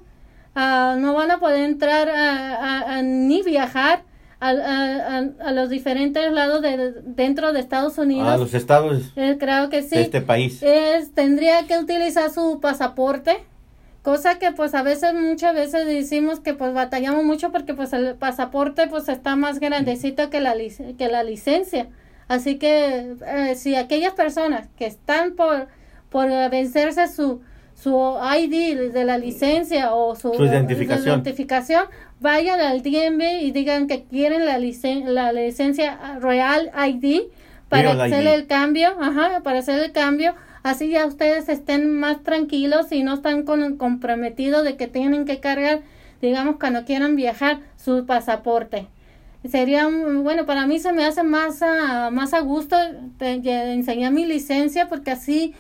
[0.54, 4.04] ah, no van a poder entrar a, a- a- ni viajar
[4.40, 8.28] a, los diferentes lados de dentro de Estados Unidos.
[8.28, 9.96] A los estados Eh, creo que sí.
[9.96, 10.62] de este país.
[10.62, 13.38] Es, tendría que utilizar su pasaporte,
[14.04, 18.14] cosa que pues a veces, muchas veces decimos que pues batallamos mucho porque pues el
[18.16, 20.54] pasaporte pues está más grandecito que la,
[20.98, 21.88] que la licencia.
[22.28, 25.68] Así que eh, si aquellas personas que están por,
[26.10, 27.42] por vencerse su,
[27.76, 31.86] su ID de la licencia o su, Su identificación.
[32.20, 37.24] vayan al DMV y digan que quieren la, licen- la licencia Real ID
[37.70, 38.28] para Real hacer ID.
[38.34, 40.34] el cambio, ajá, para hacer el cambio,
[40.64, 45.40] así ya ustedes estén más tranquilos y no están con, comprometidos de que tienen que
[45.40, 45.82] cargar,
[46.22, 48.88] digamos, cuando quieran viajar, su pasaporte.
[49.50, 52.76] Sería, bueno, para mí se me hace más a, más a gusto
[53.20, 55.54] enseñar mi licencia porque así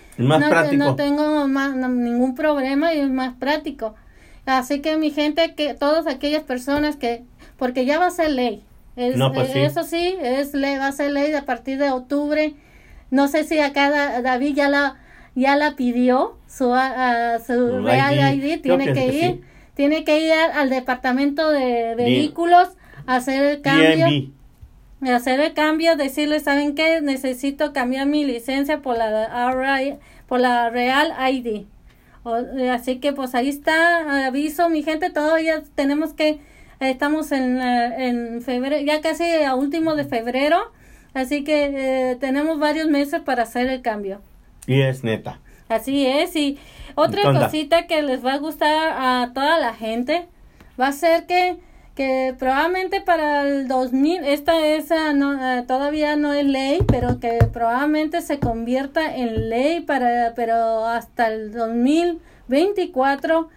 [0.78, 3.96] no, tengo más- no- ningún problema y es más práctico.
[4.46, 7.24] Así que mi gente, que todas aquellas personas que,
[7.58, 8.64] porque ya va a ser ley.
[8.96, 9.60] Es- No, pues sí.
[9.60, 12.54] Eso sí, es ley, va a ser ley a partir de octubre.
[13.12, 14.96] No sé si acá Da- David ya la,
[15.36, 18.62] ya la pidió, su, a- su Real ID.
[18.62, 19.42] Tiene que que ir, sí.
[19.76, 22.70] tiene que ir al, al departamento de vehículos
[23.08, 24.06] hacer el cambio
[25.02, 25.12] DMV.
[25.16, 27.02] hacer el cambio, decirle, ¿saben qué?
[27.02, 29.96] Necesito cambiar mi licencia por la RI
[30.28, 31.66] por la Real ID.
[32.24, 36.40] O- eh, así que pues ahí está, aviso mi gente, todavía tenemos que, eh,
[36.80, 40.72] estamos en, eh, en febrero, ya casi a último de febrero,
[41.14, 44.22] así que eh, tenemos varios meses para hacer el cambio.
[44.66, 45.40] Y es neta.
[45.70, 46.58] Así es, y
[46.96, 50.28] otra cosita que les va a gustar a toda la gente
[50.80, 51.58] va a ser que,
[51.98, 57.20] que probablemente para el 2000, esta es, ah, no, ah, todavía no es ley, pero
[57.20, 63.50] que probablemente se convierta en ley para, pero hasta el 2024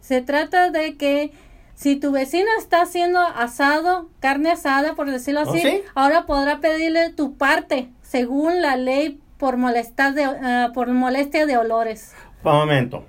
[0.00, 1.32] se trata de que
[1.74, 5.82] si tu vecino está haciendo asado, carne asada, por decirlo ¿Oh, así, sí?
[5.96, 11.56] ahora podrá pedirle tu parte según la ley por molestar de, ah, por molestia de
[11.56, 12.14] olores.
[12.44, 13.04] Un momento.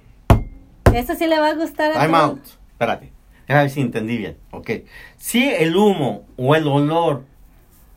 [0.96, 2.24] Eso sí le va a gustar a I'm todos.
[2.24, 2.42] out.
[2.72, 3.19] Espérate.
[3.50, 4.38] Déjame ver si entendí bien.
[4.52, 4.70] Ok.
[5.18, 7.26] Si el humo o el olor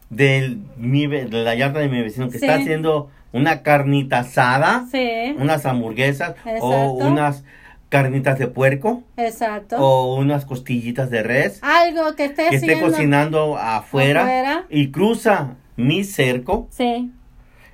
[0.08, 2.46] del, mi de la yarda de mi vecino que Sí.
[2.46, 7.44] está haciendo una carnita asada, Sí, unas hamburguesas o unas
[7.90, 9.76] carnitas de puerco exacto.
[9.76, 14.64] o unas costillitas de res Algo que esté que esté cocinando afuera, Afuera.
[14.70, 17.10] y cruza mi cerco, Sí.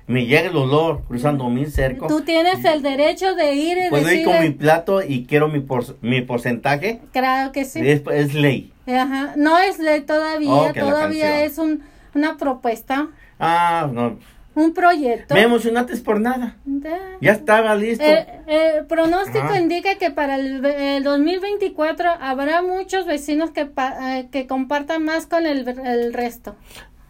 [0.09, 2.07] Me llega el olor cruzando mi cerco.
[2.07, 4.57] Tú tienes el derecho de ir y Puedo ir con mi decirle.
[4.59, 6.99] plato y quiero mi, por- mi porcentaje.
[7.13, 7.79] Claro que sí.
[7.87, 8.73] Es, es ley.
[8.87, 9.33] Ajá.
[9.37, 11.83] No es ley todavía, Oh, todavía es un,
[12.15, 14.17] una propuesta, Ah, no.
[14.55, 15.35] un proyecto.
[15.35, 16.57] Me emocionaste por nada.
[16.65, 16.89] De-
[17.21, 18.03] Ya estaba listo.
[18.03, 19.59] Eh, el pronóstico Ajá.
[19.59, 25.27] indica que para el, el 2024 habrá muchos vecinos que, pa- eh, que compartan más
[25.27, 26.55] con el, el resto.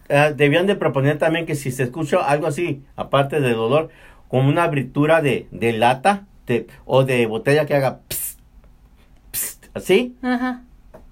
[0.10, 3.89] Eh, debían de proponer también que si se escucha algo así, aparte del olor,
[4.28, 8.39] como una abritura de, de lata de- o de botella que haga psst,
[9.32, 10.64] psst, así, Ajá.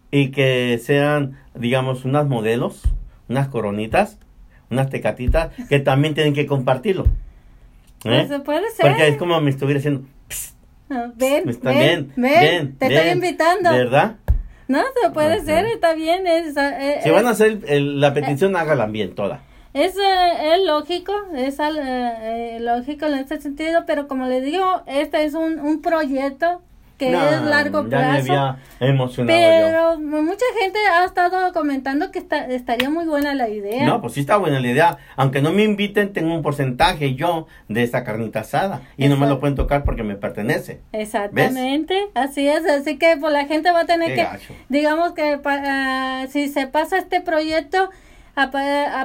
[0.10, 2.82] y que sean, digamos, unas modelos,
[3.30, 4.18] unas coronitas,
[4.72, 7.06] unas tecatitas, que también tienen que compartirlo.
[8.04, 8.26] ¿Eh?
[8.28, 8.88] Pues, puede ser.
[8.88, 10.56] Porque es como me estuviera haciendo, psst,
[10.90, 13.72] Ah, Ven, ven, ven, te estoy invitando.
[13.72, 14.16] ¿Verdad?
[14.68, 15.46] No, se puede Ajá.
[15.46, 16.28] ser, está bien.
[16.28, 19.42] Es, eh, Si van a hacer el- la petición, hágala bien toda.
[19.74, 24.82] es, eh, es lógico, es eh, eh, lógico en este sentido, pero como le digo,
[24.88, 26.62] este es un, un proyecto
[26.98, 28.08] que No, es largo ya plazo.
[28.12, 29.66] me había emocionado yo.
[29.68, 33.86] Pero mucha gente ha estado comentando que está, estaría muy buena la idea.
[33.86, 34.98] No, pues sí está buena la idea.
[35.16, 38.82] Aunque no me inviten, tengo un porcentaje yo de esta carnita asada.
[38.98, 40.82] Y no me lo pueden tocar porque me pertenece.
[40.92, 44.54] Exactamente, así es, así que pues la gente va a tener Qué que, gacho.
[44.70, 47.90] digamos que pa- ah, si se pasa este proyecto
[48.36, 48.52] a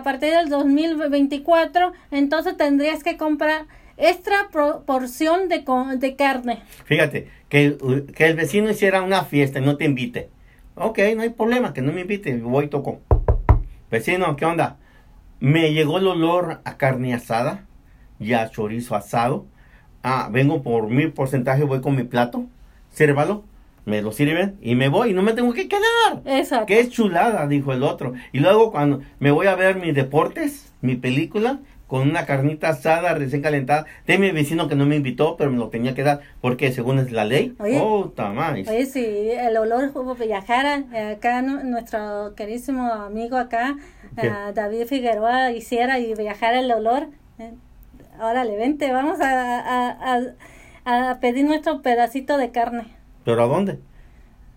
[0.05, 3.65] partir del 2024, entonces tendrías que comprar
[4.03, 4.49] extra
[4.85, 5.65] porción de,
[5.97, 6.63] de carne.
[6.85, 10.29] Fíjate, que, uh, que el vecino hiciera una fiesta y no te invite.
[10.75, 12.37] Ok, no hay problema, que no me invite.
[12.39, 13.01] Voy y toco.
[13.91, 14.79] Vecino, ¿qué onda?
[15.39, 17.67] Me llegó el olor a carne asada
[18.19, 19.47] y a chorizo asado.
[20.03, 22.47] Ah, vengo por mi porcentaje, voy con mi plato.
[22.91, 23.45] Sírvalo.
[23.85, 26.23] Me lo sirven y me voy y no me tengo que quedar.
[26.25, 26.67] Exacto.
[26.67, 28.15] Qué chulada, dijo el otro.
[28.33, 31.59] Y luego cuando me voy a ver mis deportes, mi película,
[31.93, 35.59] con una carnita asada recién calentada, de mi vecino que no me invitó, pero me
[35.59, 37.55] lo tenía que dar, porque según es la ley.
[37.59, 37.79] Oye.
[37.83, 38.53] oh, tamás.
[38.67, 43.77] Oye, si el olor viajara, eh, acá nu- nuestro querísimo amigo acá,
[44.17, 47.53] ah, David Figueroa, hiciera y viajara el olor, eh,
[48.19, 50.23] órale, vente, vamos a, a,
[50.87, 52.85] a, a pedir nuestro pedacito de carne.
[53.27, 53.81] ¿Pero a dónde?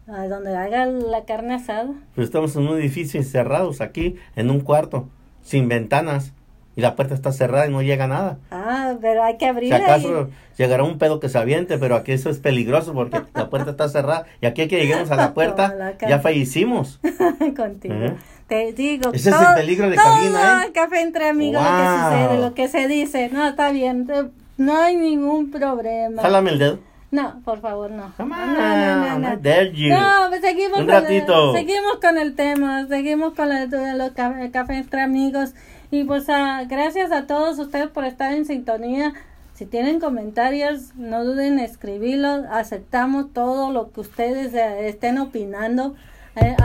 [0.07, 1.89] A donde haga la carne asada.
[2.15, 5.09] Pues estamos en un edificio encerrados aquí, en un cuarto,
[5.41, 6.31] sin ventanas.
[6.75, 8.37] Y la puerta está cerrada y no llega nada.
[8.51, 9.77] Ah, pero hay que Si abrirla.
[9.77, 13.71] acaso llegará un pedo que se aviente, pero aquí eso es peligroso porque la puerta
[13.71, 14.25] está cerrada.
[14.41, 16.99] Y aquí que lleguemos a la puerta, la ya fallecimos.
[17.03, 17.95] y- contigo.
[17.95, 18.15] Ajá.
[18.47, 19.11] Te digo.
[19.13, 20.71] Ese es el peligro de todo cabina, ¿eh?
[20.71, 21.79] café entre amigos, lo Wow.
[21.79, 21.97] que
[22.27, 23.29] sucede, lo que se dice.
[23.29, 24.05] No, está bien.
[24.05, 26.21] te- No hay ningún problema.
[26.21, 26.79] Jálame el dedo.
[27.11, 28.11] No, por favor, no.
[28.17, 29.29] Come No, no, no, on, no.
[29.29, 31.51] No, pues seguimos, Un con ratito.
[31.55, 35.53] El, seguimos con el tema, seguimos con el, los café, café entre amigos.
[35.91, 39.13] Y pues ah, gracias a todos ustedes por estar en sintonía.
[39.53, 42.45] Si tienen comentarios, no duden en escribirlos.
[42.49, 45.95] Aceptamos todo lo que ustedes eh, estén opinando
[46.35, 46.55] eh,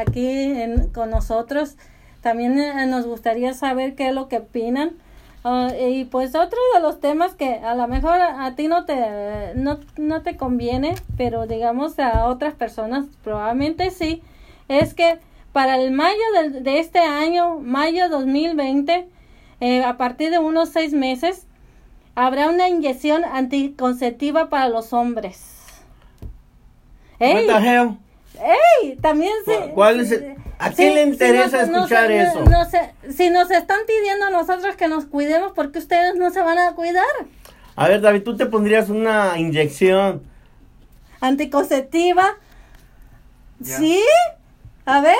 [0.00, 0.54] aquí
[0.92, 1.76] con nosotros.
[2.22, 4.96] También eh, nos gustaría saber qué es lo que opinan.
[5.44, 8.84] Ah, y pues otro de los temas que a lo mejor a, a ti no
[8.84, 14.24] te no, no te conviene, pero digamos a otras personas probablemente sí,
[14.66, 15.20] es que
[15.56, 16.20] para el mayo
[16.60, 19.08] de, este año, mayo 2020,
[19.60, 21.46] eh, a partir de unos seis meses,
[22.14, 25.40] habrá una inyección anticonceptiva para los hombres.
[27.18, 27.48] ¡Ey!
[27.48, 28.96] ¡Ey!
[29.00, 29.70] También se...
[29.70, 32.44] ¿Cuál es el- a quién le interesa nos- escuchar nos- eso?
[32.44, 36.42] no si nos están pidiendo a nosotros que nos cuidemos, ¿por qué ustedes no se
[36.42, 37.06] van a cuidar?
[37.76, 40.22] A ver, David, tú te pondrías una inyección.
[41.22, 42.34] Anticonceptiva.
[43.62, 44.02] ¿Sí?
[44.84, 45.16] ¿A ver?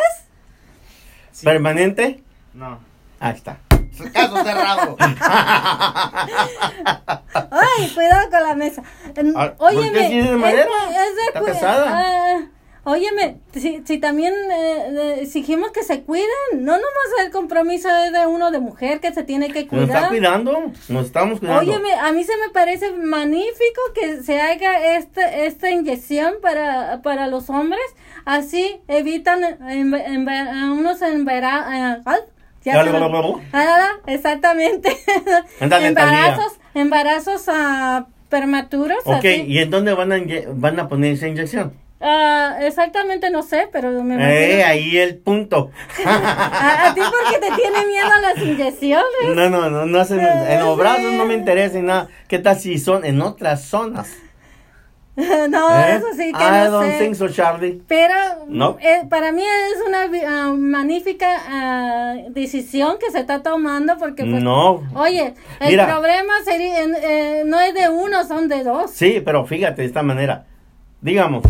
[1.36, 1.44] Sí.
[1.44, 2.22] ¿Permanente?
[2.54, 2.78] No.
[3.20, 3.58] Ahí está.
[4.14, 4.96] Caso cerrado.
[7.50, 8.82] Ay, cuidado con la mesa.
[9.14, 10.08] En- Ah, ¿por qué Óyeme.
[10.08, 10.62] si es de madera?
[10.62, 11.86] es de- es de Está pesada.
[11.94, 12.40] ah,
[12.86, 18.12] óyeme, si, si también eh, eh, exigimos que se cuiden, no nomás el compromiso es
[18.12, 20.08] de uno de mujer que se tiene que Nos está cuidar.
[20.08, 20.72] cuidando.
[20.88, 21.60] Nos estamos cuidando.
[21.60, 27.26] Óyeme, a mí se me parece magnífico que se haga este, esta inyección para, para
[27.26, 27.84] los hombres.
[28.24, 32.12] Así evitan en, en- en- unos embara- eh,
[32.64, 32.90] ya se
[33.52, 34.96] Ah, exactamente.
[35.60, 38.98] Embarazos, embarazos ah, prematuros.
[39.04, 39.44] Ok, así.
[39.46, 40.16] ¿y en dónde van a,
[40.54, 41.72] van a poner esa inyección?
[42.08, 44.66] Ah, exactamente no sé, pero me Eh, imagino.
[44.68, 45.70] ahí el punto.
[46.06, 49.34] a, a ti porque te tiene miedo a las inyecciones.
[49.34, 52.08] No, no, no, no hacen, en los brazos no me interesa y nada.
[52.28, 54.08] ¿Qué tal si son en otras zonas?
[55.16, 55.96] no, ¿Eh?
[55.96, 56.98] eso sí que I no don't sé.
[56.98, 57.82] think so, Charlie.
[57.88, 58.14] Pero
[58.46, 58.76] No.
[58.80, 64.42] eh, para mí es una ah, magnífica ah, decisión que se está tomando porque pues,
[64.44, 64.82] No.
[64.94, 65.86] oye, el Mira.
[65.88, 68.90] problema sería, eh, no es de uno, son de dos.
[68.92, 70.44] Sí, pero fíjate de esta manera.
[71.00, 71.42] Digamos,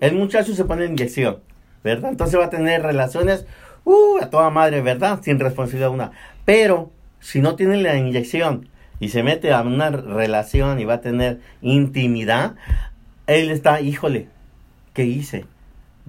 [0.00, 1.38] el muchacho se pone inyección,
[1.82, 2.10] ¿verdad?
[2.10, 3.46] Entonces va a tener relaciones
[3.84, 5.20] uh, a toda madre, ¿verdad?
[5.22, 6.12] Sin responsabilidad una.
[6.44, 6.90] Pero
[7.20, 8.68] si no tiene la inyección
[9.00, 12.54] y se mete a una relación y va a tener intimidad,
[13.26, 14.28] él está, híjole,
[14.92, 15.46] ¿qué hice?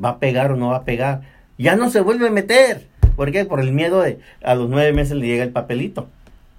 [0.04, 1.22] ¿Va a pegar o no va a pegar?
[1.58, 2.88] Ya no se vuelve a meter.
[3.16, 3.46] ¿Por qué?
[3.46, 6.10] Por el miedo de a los nueve meses le llega el papelito.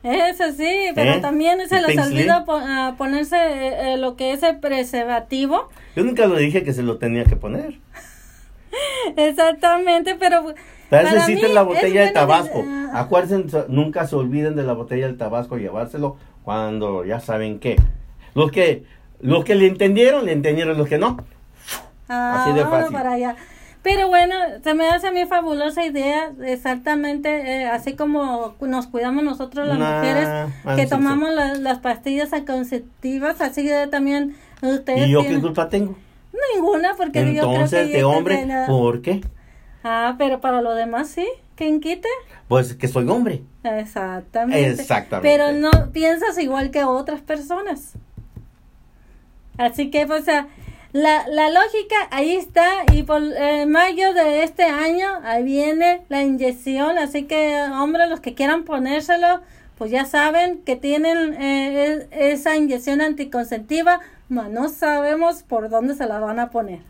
[0.07, 1.21] Eso sí, pero ¿Eh?
[1.21, 2.19] también se ¿El les Paisley?
[2.21, 5.69] olvida po- ah, ponerse eh, eh, lo que es el preservativo.
[5.97, 7.79] Yo nunca le dije que se lo tenía que poner.
[9.17, 10.55] Exactamente, pero
[10.91, 12.65] Para eso existe la botella de Tabasco.
[12.67, 17.77] ah, Acuérdense, nunca se olviden de la botella del Tabasco, llevárselo cuando ya saben qué.
[18.35, 18.85] Los que,
[19.21, 21.17] los que le entendieron, le entendieron, los que no.
[22.09, 22.93] Ah, Así de fácil.
[22.93, 23.37] para allá.
[23.87, 24.35] Pero bueno,
[24.65, 27.29] se me hace a mí fabulosa idea, exactamente,
[27.63, 30.29] eh, así como nos cuidamos nosotros las Nah, mujeres,
[30.65, 35.41] ah, que sí, tomamos la- las pastillas anticonceptivas, así que también ustedes ¿Y yo qué
[35.41, 35.95] culpa tengo?
[36.57, 37.93] Ninguna, porque yo creo Entonces, que...
[37.93, 39.21] de yo- hombre, de la- ¿por qué?
[39.85, 41.25] Ah, pero para lo demás sí,
[41.55, 42.09] ¿quién quite?
[42.49, 43.43] Pues que soy hombre.
[43.63, 44.69] Exactamente.
[44.69, 45.29] Exactamente.
[45.29, 47.93] Pero no piensas igual que otras personas.
[49.59, 50.49] Así que, pues, o sea,
[50.97, 56.23] la, la lógica ahí está y por eh, mayo de este año ahí viene la
[56.23, 59.43] inyección, así que hombres los que quieran ponérselo,
[59.77, 66.07] pues ya saben que tienen eh, esa inyección anticonceptiva, mas no sabemos por dónde se
[66.07, 66.81] la van a poner.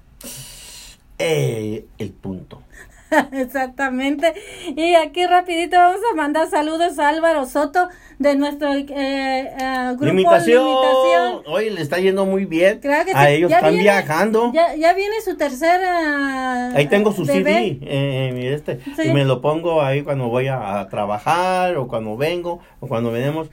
[1.18, 2.62] Eh, el punto.
[3.32, 4.34] Exactamente.
[4.76, 7.88] Y aquí rapidito vamos a mandar saludos a Álvaro Soto
[8.18, 10.64] de nuestro eh, eh, grupo Limitación.
[10.64, 11.42] Limitación.
[11.46, 12.80] Oye, le está yendo muy bien.
[12.80, 13.10] Que a sí.
[13.34, 14.52] ellos Ya están viene- viajando.
[14.52, 16.68] Ya, ya viene su tercera.
[16.74, 17.42] Ahí tengo su bebé.
[17.44, 19.08] CD, eh, mi este, Sí.
[19.08, 23.12] y me lo pongo ahí cuando voy a, a trabajar o cuando vengo o cuando
[23.12, 23.50] venimos.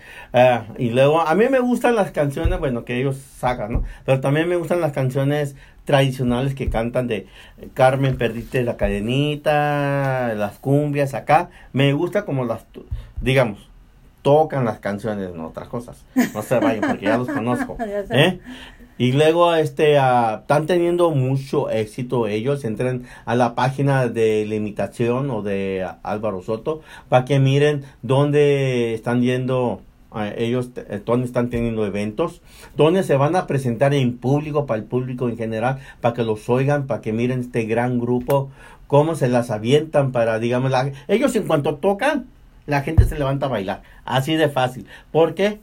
[0.77, 3.83] y luego, a mí me gustan las canciones, bueno, que ellos sacan, ¿no?
[4.05, 7.27] Pero también me gustan las canciones tradicionales que cantan de
[7.73, 11.49] Carmen, perdiste la cadenita, las cumbias acá.
[11.71, 12.65] Me gusta como las,
[13.21, 13.69] digamos,
[14.21, 16.03] tocan las canciones, no otras cosas.
[16.33, 17.77] No se vayan porque ya los conozco.
[18.09, 18.39] ¿eh?
[18.97, 24.55] Y luego este ah, están teniendo mucho éxito ellos, entren a la página de la
[24.55, 29.81] imitación o de Álvaro Soto para que miren dónde están yendo
[30.35, 32.41] ellos, eh, dónde están teniendo eventos,
[32.75, 36.47] dónde se van a presentar en público para el público en general, para que los
[36.49, 38.49] oigan, para que miren este gran grupo,
[38.87, 42.25] cómo se las avientan para, digamos, la- ellos en cuanto tocan,
[42.65, 44.85] la gente se levanta a bailar, así de fácil.
[45.11, 45.59] ¿Por qué?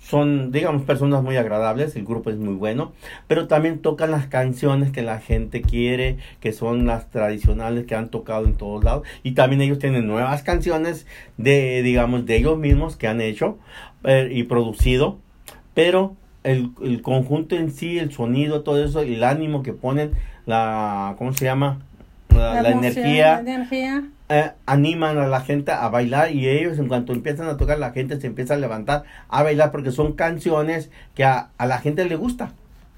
[0.00, 2.92] Son, digamos, personas muy agradables, el grupo es muy bueno,
[3.28, 8.08] pero también tocan las canciones que la gente quiere, que son las tradicionales que han
[8.08, 12.96] tocado en todos lados, y también ellos tienen nuevas canciones de, digamos, de ellos mismos
[12.96, 13.58] que han hecho
[14.04, 15.18] eh, y producido,
[15.74, 20.12] pero el, el conjunto en sí, el sonido, todo eso, el ánimo que ponen,
[20.46, 21.80] la, ¿cómo se llama?
[22.30, 24.04] La, la emoción, energía, la energía.
[24.32, 27.90] Eh, animan a la gente a bailar y ellos en cuanto empiezan a tocar la
[27.90, 32.14] gente se empieza a levantar a bailar porque son canciones que a, la gente le
[32.14, 32.52] gusta.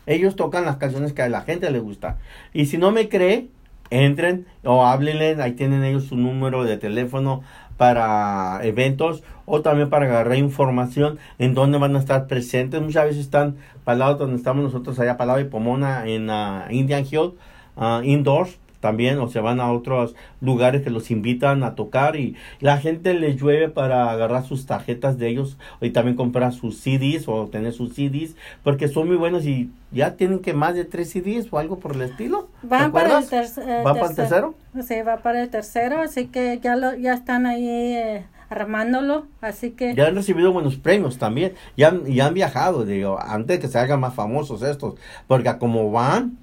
[0.04, 2.18] Ellos tocan las canciones que a la gente le gusta.
[2.52, 3.48] Y si no me cree,
[3.88, 7.42] entren o háblenle, ahí tienen ellos su número de teléfono
[7.78, 12.82] para eventos o también para agarrar información en dónde van a estar presentes.
[12.82, 16.06] Muchas veces están para el lado donde estamos nosotros, allá para el lado de Pomona,
[16.06, 17.32] en ah, Indian Hill,
[17.78, 22.36] ah, indoors también, o se van a otros lugares que los invitan a tocar y
[22.60, 27.26] la gente les llueve para agarrar sus tarjetas de ellos y también comprar sus CDs
[27.28, 31.10] o tener sus CDs porque son muy buenos y ya tienen que más de tres
[31.10, 32.48] CDs o algo por el estilo.
[32.60, 33.54] ¿Te Van para el, acuerdas?
[33.54, 34.54] ter- eh, ¿Va para el tercero?
[34.86, 39.70] Sí, va para el tercero, así que ya lo, ya están ahí eh, armándolo, así
[39.70, 41.52] que Ya han recibido buenos premios también.
[41.76, 44.94] Ya, han- ya han viajado, digo, antes de que se hagan más famosos estos.
[45.28, 46.36] Porque como van,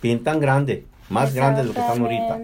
[0.00, 0.86] pintan grande.
[1.12, 2.36] Más grande de lo que están ahorita.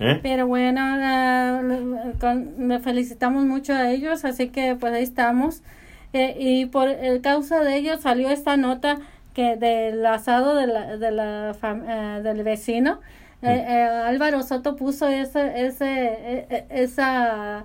[0.00, 0.20] ¿eh?
[0.22, 5.62] Pero bueno, ah, le- con- le felicitamos mucho a ellos, así que pues ahí estamos.
[6.12, 8.96] Eh, y por el causa de ellos salió esta nota
[9.34, 13.00] que del asado de la, de la fam- eh, del vecino.
[13.42, 17.64] Álvaro Soto puso ese, ese, eh, eh, esa,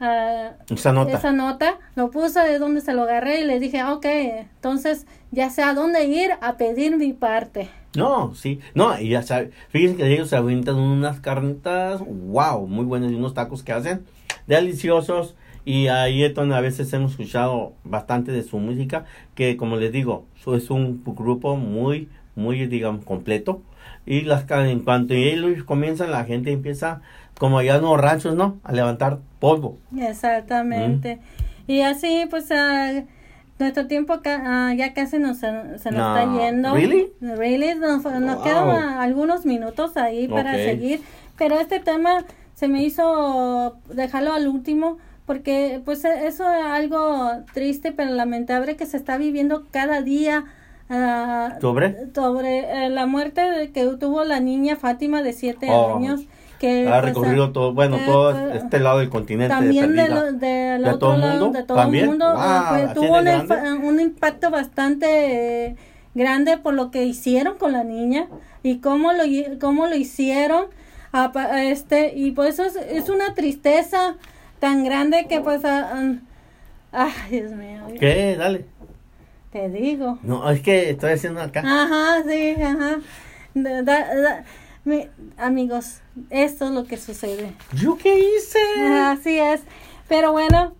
[0.00, 1.12] ah, Esa nota.
[1.12, 5.50] esa nota, lo puse de donde se lo agarré y le dije, ok, entonces ya
[5.50, 7.68] sé a dónde ir a pedir mi parte.
[7.96, 8.60] No, sí.
[8.74, 9.50] No, y ya sabe.
[9.68, 14.04] Fíjense que ellos se avientan unas carnitas, wow, muy buenas y unos tacos que hacen,
[14.46, 15.36] deliciosos.
[15.64, 19.92] Y ahí es donde a veces hemos escuchado bastante de su música, que como les
[19.92, 23.62] digo, es un grupo muy, muy, digamos, completo.
[24.06, 27.00] Y las en cuanto ellos comienzan, la gente empieza,
[27.38, 28.58] como allá en los ranchos, ¿no?
[28.62, 29.78] A levantar polvo.
[29.96, 31.20] Exactamente.
[31.66, 33.04] Y así, pues, ah,
[33.58, 36.74] nuestro tiempo ca- ah, ya casi nos, se nos No, está yendo.
[36.74, 37.12] ¿really?
[37.20, 38.42] Really, nos, nos Wow.
[38.44, 41.00] quedan algunos minutos ahí para seguir.
[41.38, 42.24] Pero este tema
[42.54, 48.76] se me hizo dejarlo al último porque, pues, e- eso es algo triste pero lamentable
[48.76, 50.44] que se está viviendo cada día.
[50.90, 52.12] ah, ¿Sobre?
[52.14, 56.20] sobre eh, la muerte que tuvo la niña Fátima de siete Oh, años
[56.66, 59.54] que Ha pues, recorrido todo, bueno, eh, todo pues, este lado del continente.
[59.54, 61.58] también de lo- del ¿De otro todo lado, mundo?
[61.58, 62.04] de todo ¿También?
[62.04, 65.76] el mundo, Wow, eh, fue- ¿así tuvo un, un impacto bastante eh,
[66.14, 68.28] grande por lo que hicieron con la niña
[68.62, 69.24] y cómo lo,
[69.60, 70.66] cómo lo hicieron.
[71.12, 74.16] a a este Y pues eso es, es una tristeza
[74.58, 75.64] tan grande que pues...
[75.64, 75.92] ah,
[76.92, 77.82] ah, ay, Dios mío.
[78.00, 78.34] ¿Qué?
[78.36, 78.64] Dale.
[79.52, 80.18] Te digo.
[80.22, 81.60] No, es que estoy haciendo acá.
[81.60, 82.98] Ajá, sí, ajá.
[83.54, 84.44] Da- da-
[84.84, 87.52] mi- amigos, esto es lo que sucede.
[87.74, 88.58] ¿Yo qué hice?
[89.10, 89.62] Así es.
[90.08, 90.74] Pero bueno,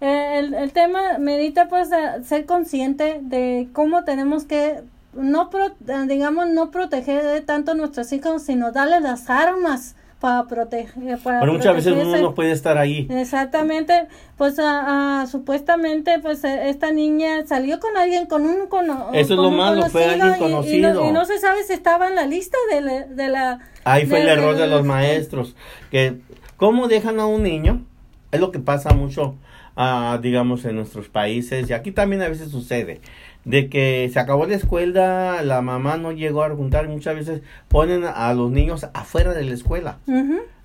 [0.00, 1.88] eh, el, el tema medita pues
[2.24, 4.82] ser consciente de cómo tenemos que
[5.14, 10.44] no pro- eh, digamos no proteger tanto a nuestros hijos, sino darles las armas para
[10.46, 13.06] proteger para Pero muchas veces uno no puede estar ahí.
[13.10, 14.06] Exactamente,
[14.38, 19.34] pues ah, ah, supuestamente pues eh, esta niña salió con alguien con un cono- Eso
[19.34, 21.08] es lo malo, fue alguien y- y no- conocido.
[21.08, 24.22] Y, no, se sabe si estaba en la lista de la, de la Ahí fue
[24.22, 25.54] el error de de- los maestros.
[25.90, 26.16] Que,
[26.56, 27.84] ¿Cómo dejan a un niño?
[28.32, 29.36] Es lo que pasa mucho,
[29.76, 31.68] ah, digamos, en nuestros países.
[31.68, 33.00] Y aquí también a veces sucede.
[33.46, 36.88] De que se acabó la escuela, la mamá no llegó a juntar.
[36.88, 39.98] Muchas veces ponen a los niños afuera de la escuela.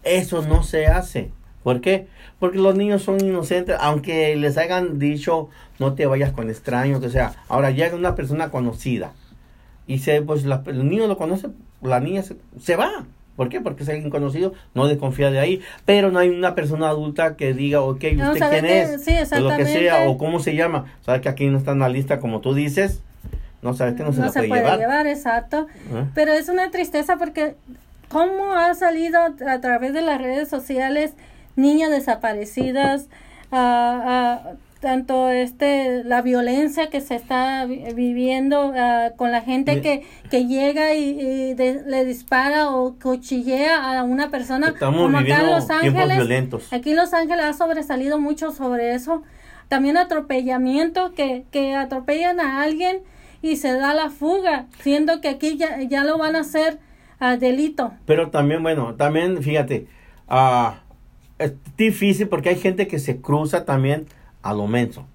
[0.03, 1.31] Eso no se hace.
[1.63, 2.07] ¿Por qué?
[2.39, 7.09] Porque los niños son inocentes, aunque les hayan dicho no te vayas con extraños, que
[7.11, 7.33] sea.
[7.47, 9.13] Ahora llega una persona conocida
[9.85, 11.49] y se, pues la- el niño lo conoce,
[11.83, 13.05] la niña se, se va.
[13.35, 13.61] ¿Por qué?
[13.61, 17.53] Porque es alguien conocido, no desconfía de ahí, pero no hay una persona adulta que
[17.53, 19.03] diga, ok, ¿usted No, ¿sabe quién es?
[19.03, 20.85] Sí, o lo que sea, o cómo se llama.
[21.01, 23.01] Sabes que aquí no está en la lista como tú dices,
[23.61, 24.79] no sabes que no se no la se puede, puede llevar.
[24.79, 25.67] llevar, exacto.
[25.93, 26.05] ¿Eh?
[26.13, 27.55] Pero es una tristeza porque
[28.09, 31.13] cómo ha salido a través de las redes sociales
[31.55, 33.07] niñas desaparecidas,
[33.51, 34.51] ah, ah,
[34.81, 40.47] tanto este la violencia que se está vi- viviendo ah, con la gente que, que
[40.47, 45.51] llega y, y de- le dispara o cuchillea a una persona Estamos como acá en
[45.51, 46.73] Los Ángeles violentos.
[46.73, 49.21] aquí en Los Ángeles ha sobresalido mucho sobre eso
[49.67, 52.97] también atropellamiento que, que atropellan a alguien
[53.43, 56.79] y se da la fuga siendo que aquí ya, ya lo van a hacer
[57.19, 59.85] a delito Pero también, bueno, también, fíjate,
[60.27, 60.79] ah,
[61.37, 64.07] es difícil porque hay gente que se cruza también
[64.43, 65.05] a lo menso.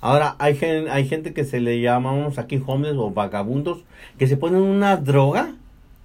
[0.00, 3.84] Ahora, hay, gen- hay gente que se le llamamos aquí homeless o vagabundos,
[4.18, 5.54] que se ponen una droga,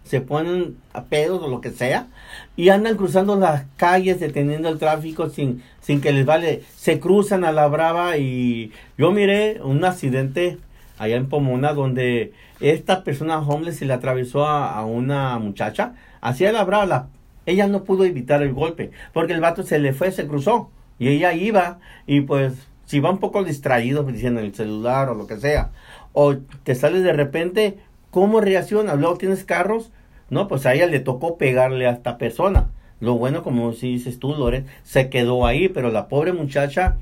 [0.06, 2.08] se ponen a pedos o lo que sea,
[2.56, 6.64] y andan cruzando las calles deteniendo el tráfico sin, sin que les vale.
[6.76, 10.58] Se cruzan a la brava y yo miré un accidente
[10.98, 16.52] allá en Pomona donde esta persona homeless se le atravesó a, a una muchacha, hacía
[16.54, 17.08] la brava, la-
[17.46, 20.70] ella no pudo evitar el golpe, porque el vato se le fue, se cruzó,
[21.00, 22.54] y ella iba, y pues
[22.86, 25.70] si va un poco distraído, pues, diciendo en el celular o lo que sea,
[26.14, 27.78] o te sales de repente,
[28.12, 28.96] ¿cómo reacciona?
[28.96, 29.92] Luego tienes carros,
[30.30, 32.70] no, pues a ella le tocó pegarle a esta persona.
[33.00, 36.98] Lo bueno, como si dices tú, Loren, se quedó ahí, pero la pobre muchacha,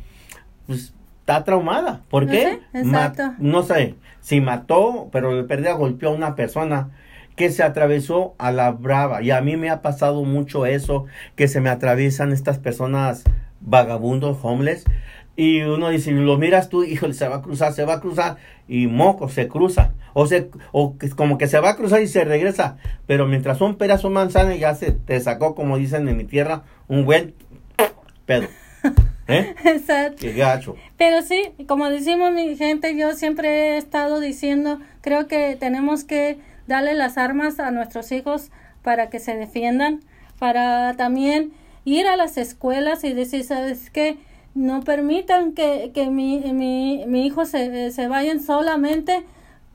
[0.68, 2.02] pues, está traumada.
[2.10, 2.44] ¿Por No qué?
[2.74, 3.34] sé, Ma- exacto.
[3.40, 6.90] no sé, si mató, pero de pérdida golpeó a una persona
[7.36, 9.22] que se atravesó a la brava.
[9.22, 13.24] Y a mí me ha pasado mucho eso, que se me atraviesan estas personas
[13.60, 14.86] vagabundos, homeless,
[15.36, 18.38] y uno dice, lo miras tú, híjole, se va a cruzar, se va a cruzar,
[18.68, 19.94] y moco, se cruza.
[20.14, 22.78] O, se, o como que se va a cruzar y se regresa.
[23.06, 26.64] Pero mientras son peras o manzanas, ya se te sacó, como dicen en mi tierra,
[26.88, 27.36] un buen
[28.26, 28.48] pedo.
[29.28, 29.54] ¿Eh?
[29.64, 30.18] Exacto.
[30.22, 30.76] Qué gacho.
[30.98, 36.40] Pero sí, como decimos mi gente, yo siempre he estado diciendo, creo que tenemos que
[36.66, 38.50] darle las armas a nuestros hijos
[38.82, 40.02] para que se defiendan,
[40.40, 41.52] para también
[41.88, 44.18] ir a las escuelas y decir, ¿sabes qué?
[44.54, 49.24] No permitan que, que mi, mi, mi hijo se, se vayan solamente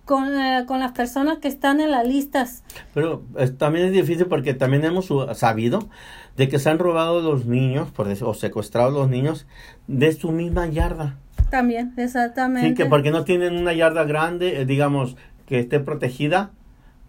[0.05, 2.65] con, eh, con las personas que están en las listas.
[2.93, 5.09] Pero eh, también es difícil porque también hemos
[5.39, 5.89] sabido
[6.37, 9.47] de que se han robado los niños, por decir, o secuestrado los niños
[9.87, 11.17] de su misma yarda.
[11.51, 12.69] También, exactamente.
[12.69, 16.51] Sí, que porque no tienen una yarda grande, eh, digamos, que esté protegida.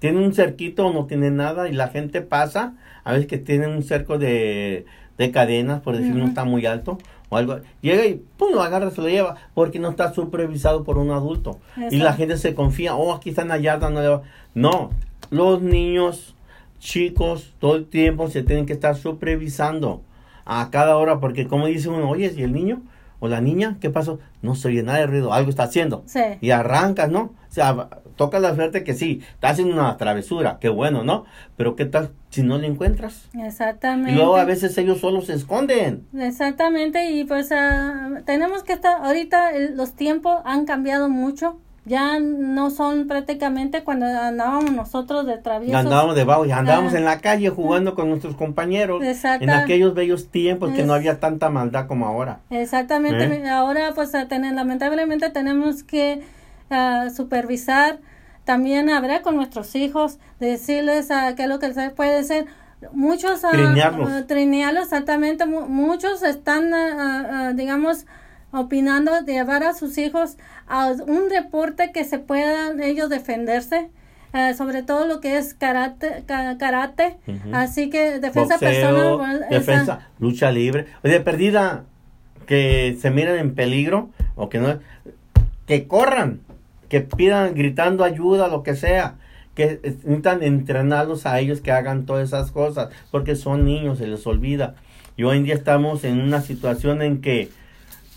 [0.04, 2.74] Tienen un cerquito o no tienen nada y la gente pasa,
[3.06, 4.86] a veces que tienen un cerco de,
[5.18, 6.98] de cadenas, por decir, no está muy alto
[7.30, 7.62] o algo.
[7.80, 11.62] Llega y pum, lo agarra, se lo lleva, porque no está supervisado por un adulto.
[11.90, 14.24] Y la gente se confía, oh, aquí está en la yarda, no le va.
[14.54, 14.90] No,
[15.30, 16.36] los niños,
[16.80, 20.02] chicos, todo el tiempo se tienen que estar supervisando
[20.44, 22.82] a cada hora, porque como dice uno, oye, ¿y el niño?
[23.24, 23.78] ¿O la niña?
[23.80, 24.20] ¿Qué pasó?
[24.42, 26.04] No se oye nada de ruido, algo está haciendo.
[26.08, 26.20] Sí.
[26.42, 27.22] Y arrancas, ¿no?
[27.22, 31.24] O sea, toca la suerte que sí, está haciendo una travesura, qué bueno, ¿no?
[31.56, 33.30] Pero ¿qué tal si no le encuentras?
[33.42, 34.12] Exactamente.
[34.12, 36.06] Y luego a veces ellos solos se esconden.
[36.20, 42.20] Exactamente, y pues ah, tenemos que estar, ahorita el- los tiempos han cambiado mucho, ya
[42.20, 45.76] no son prácticamente cuando andábamos nosotros de traviesos.
[45.80, 46.98] andábamos debajo, y andábamos Ah.
[46.98, 49.04] en la calle jugando con nuestros compañeros.
[49.04, 49.44] Exacto.
[49.44, 52.40] En aquellos bellos tiempos que no había tanta maldad como ahora.
[52.50, 53.50] Exactamente, ¿Eh?
[53.50, 56.22] ahora pues a tener, lamentablemente tenemos que
[56.70, 58.00] ah, supervisar,
[58.46, 62.46] también hablar con nuestros hijos, decirles a qué es lo que se puede hacer.
[62.92, 64.28] Muchos, ah, Trinearlos.
[64.28, 66.72] trinearlos, exactamente, mu- muchos están,
[67.56, 68.06] digamos,
[68.54, 70.38] opinando de llevar a sus hijos
[70.68, 73.90] a un deporte que se puedan ellos defenderse.
[74.32, 77.18] ah, sobre todo lo que es karate, karate.
[77.52, 80.86] Así que defensa Boxeo, personal, bueno, esa- defensa, lucha libre.
[81.04, 81.84] Oye, perdida,
[82.48, 84.80] que se miren en peligro o que no,
[85.68, 86.40] que corran,
[86.90, 89.16] que pidan gritando ayuda, lo que sea.
[89.56, 94.08] Que eh, necesitan entrenarlos a ellos que hagan todas esas cosas, porque son niños, se
[94.08, 94.74] les olvida.
[95.16, 97.50] Y hoy en día estamos en una situación en que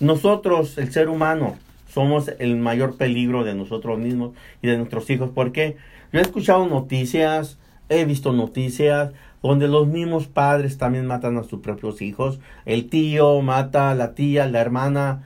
[0.01, 1.57] nosotros, el ser humano,
[1.89, 4.33] somos el mayor peligro de nosotros mismos
[4.63, 5.31] y de nuestros hijos.
[5.35, 5.77] porque
[6.13, 11.61] Yo he escuchado noticias, he visto noticias donde los mismos padres también matan a sus
[11.61, 12.41] propios hijos.
[12.65, 15.25] El tío mata a la tía, la hermana.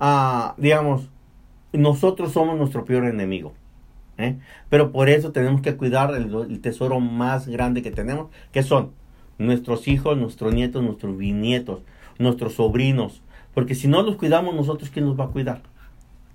[0.00, 1.08] ah, digamos,
[1.72, 3.54] nosotros somos nuestro peor enemigo.
[4.18, 4.36] ¿eh?
[4.68, 8.92] Pero por eso tenemos que cuidar el, el tesoro más grande que tenemos, que son
[9.38, 11.80] nuestros hijos, nuestros nietos, nuestros bisnietos,
[12.18, 13.22] nuestros sobrinos.
[13.54, 15.60] Porque si no los cuidamos nosotros, ¿quién los va a cuidar?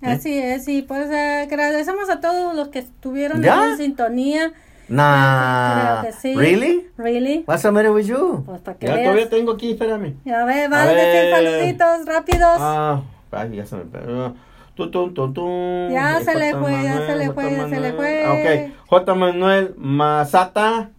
[0.01, 0.11] ¿Eh?
[0.11, 3.71] Así es, y pues eh, agradecemos a todos los que estuvieron ¿Ya?
[3.71, 4.51] en sintonía.
[4.87, 6.01] Nah.
[6.01, 6.35] Creo que sí.
[6.35, 6.87] ¿Really?
[6.97, 7.43] Really?
[7.47, 8.43] What's the matter with you?
[8.45, 9.05] Pues para que ya veas.
[9.05, 10.15] todavía tengo aquí, espérame.
[10.31, 11.35] A ver, va A decir ver.
[11.35, 12.57] saluditos rápidos.
[12.59, 13.01] Ah,
[13.31, 14.35] ay, ya se me perdió.
[14.75, 15.89] Tu, tu, tu, tu.
[15.89, 18.27] Ya se le fue, ya se le fue, ya se le fue.
[18.27, 19.15] Ok, J.
[19.15, 20.89] Manuel Mazata,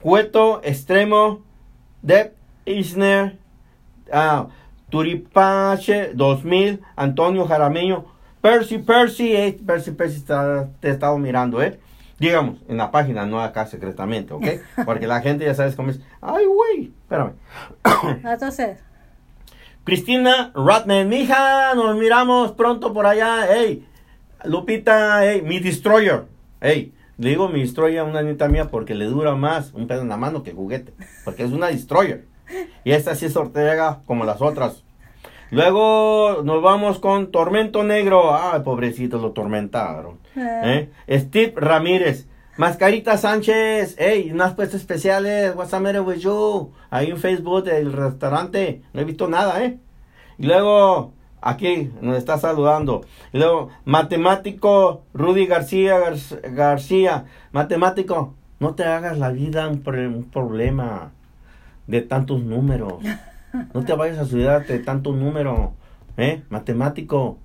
[0.00, 1.40] Cueto, Extremo,
[2.02, 2.34] Deb
[2.66, 3.38] Isner,
[4.12, 4.46] ah,
[4.94, 8.04] Turipache 2000, Antonio Jarameño,
[8.40, 11.80] Percy, Percy, eh, Percy, Percy está- te he estado mirando, ¿eh?
[12.20, 14.44] Digamos, en la página, no acá secretamente, ¿ok?
[14.86, 16.00] Porque la gente ya sabes cómo es.
[16.20, 17.32] Ay, güey, espérame.
[18.24, 18.78] Entonces,
[19.82, 23.48] Cristina Ratman, mija, nos miramos pronto por allá.
[23.50, 23.84] Hey,
[24.44, 26.26] Lupita, hey, mi destroyer.
[26.60, 30.02] Hey, le digo mi destroyer a una nieta mía porque le dura más un pedo
[30.02, 30.94] en la mano que juguete.
[31.24, 32.26] Porque es una destroyer.
[32.84, 34.82] Y esta sí es Ortega como las otras.
[35.50, 38.34] Luego nos vamos con Tormento Negro.
[38.34, 40.18] Ay, pobrecito, lo tormentaron.
[40.36, 41.18] eh, ¿Eh?
[41.20, 42.26] Steve Ramírez.
[42.56, 46.70] Mascarita Sánchez, hey, unas puestas especiales, what's the matter with you?
[46.88, 49.78] Ahí en Facebook del restaurante, no he visto nada, ¿eh?
[50.38, 53.00] Y luego, aquí nos está saludando.
[53.32, 59.80] Y luego, matemático Rudy García Gar- García, matemático, no te hagas la vida un
[60.32, 61.10] problema
[61.86, 62.94] de tantos números.
[63.72, 65.74] No te vayas a sudarte de tanto número,
[66.16, 66.42] ¿eh?
[66.48, 67.38] Matemático,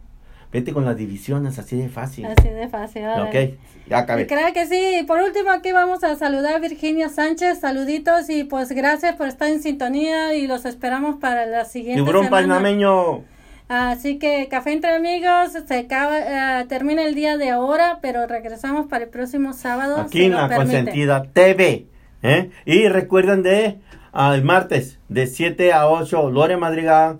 [0.51, 2.25] vete con las divisiones, así de fácil.
[2.25, 3.03] así de fácil.
[3.03, 3.29] órale.
[3.29, 4.25] Ok, ya acabé.
[4.25, 4.97] Creo que sí.
[4.99, 7.59] Y por último, aquí vamos a saludar a Virginia Sánchez.
[7.59, 12.25] Saluditos y pues gracias por estar en sintonía y los esperamos para la siguiente Tiburón
[12.25, 12.47] semana.
[12.55, 13.23] panameño.
[13.67, 16.17] Así que Café entre Amigos se acaba,
[16.61, 19.97] eh, termina el día de ahora, pero regresamos para el próximo sábado.
[19.97, 20.49] Aquí en la.
[20.55, 21.85] Consentida TV.
[22.23, 22.49] ¿eh?
[22.65, 23.77] Y recuerden de
[24.14, 27.20] ah, el martes de 7 a 8, Lore Madrigal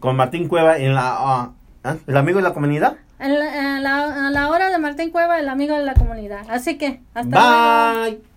[0.00, 1.16] con Martín Cueva en la...
[1.18, 1.52] ¿ah?
[2.06, 2.96] ¿El amigo de la comunidad?
[3.18, 6.46] En la, en la hora de Martín Cueva, el amigo de la comunidad.
[6.48, 8.04] Así que, hasta luego.
[8.04, 8.27] Bye.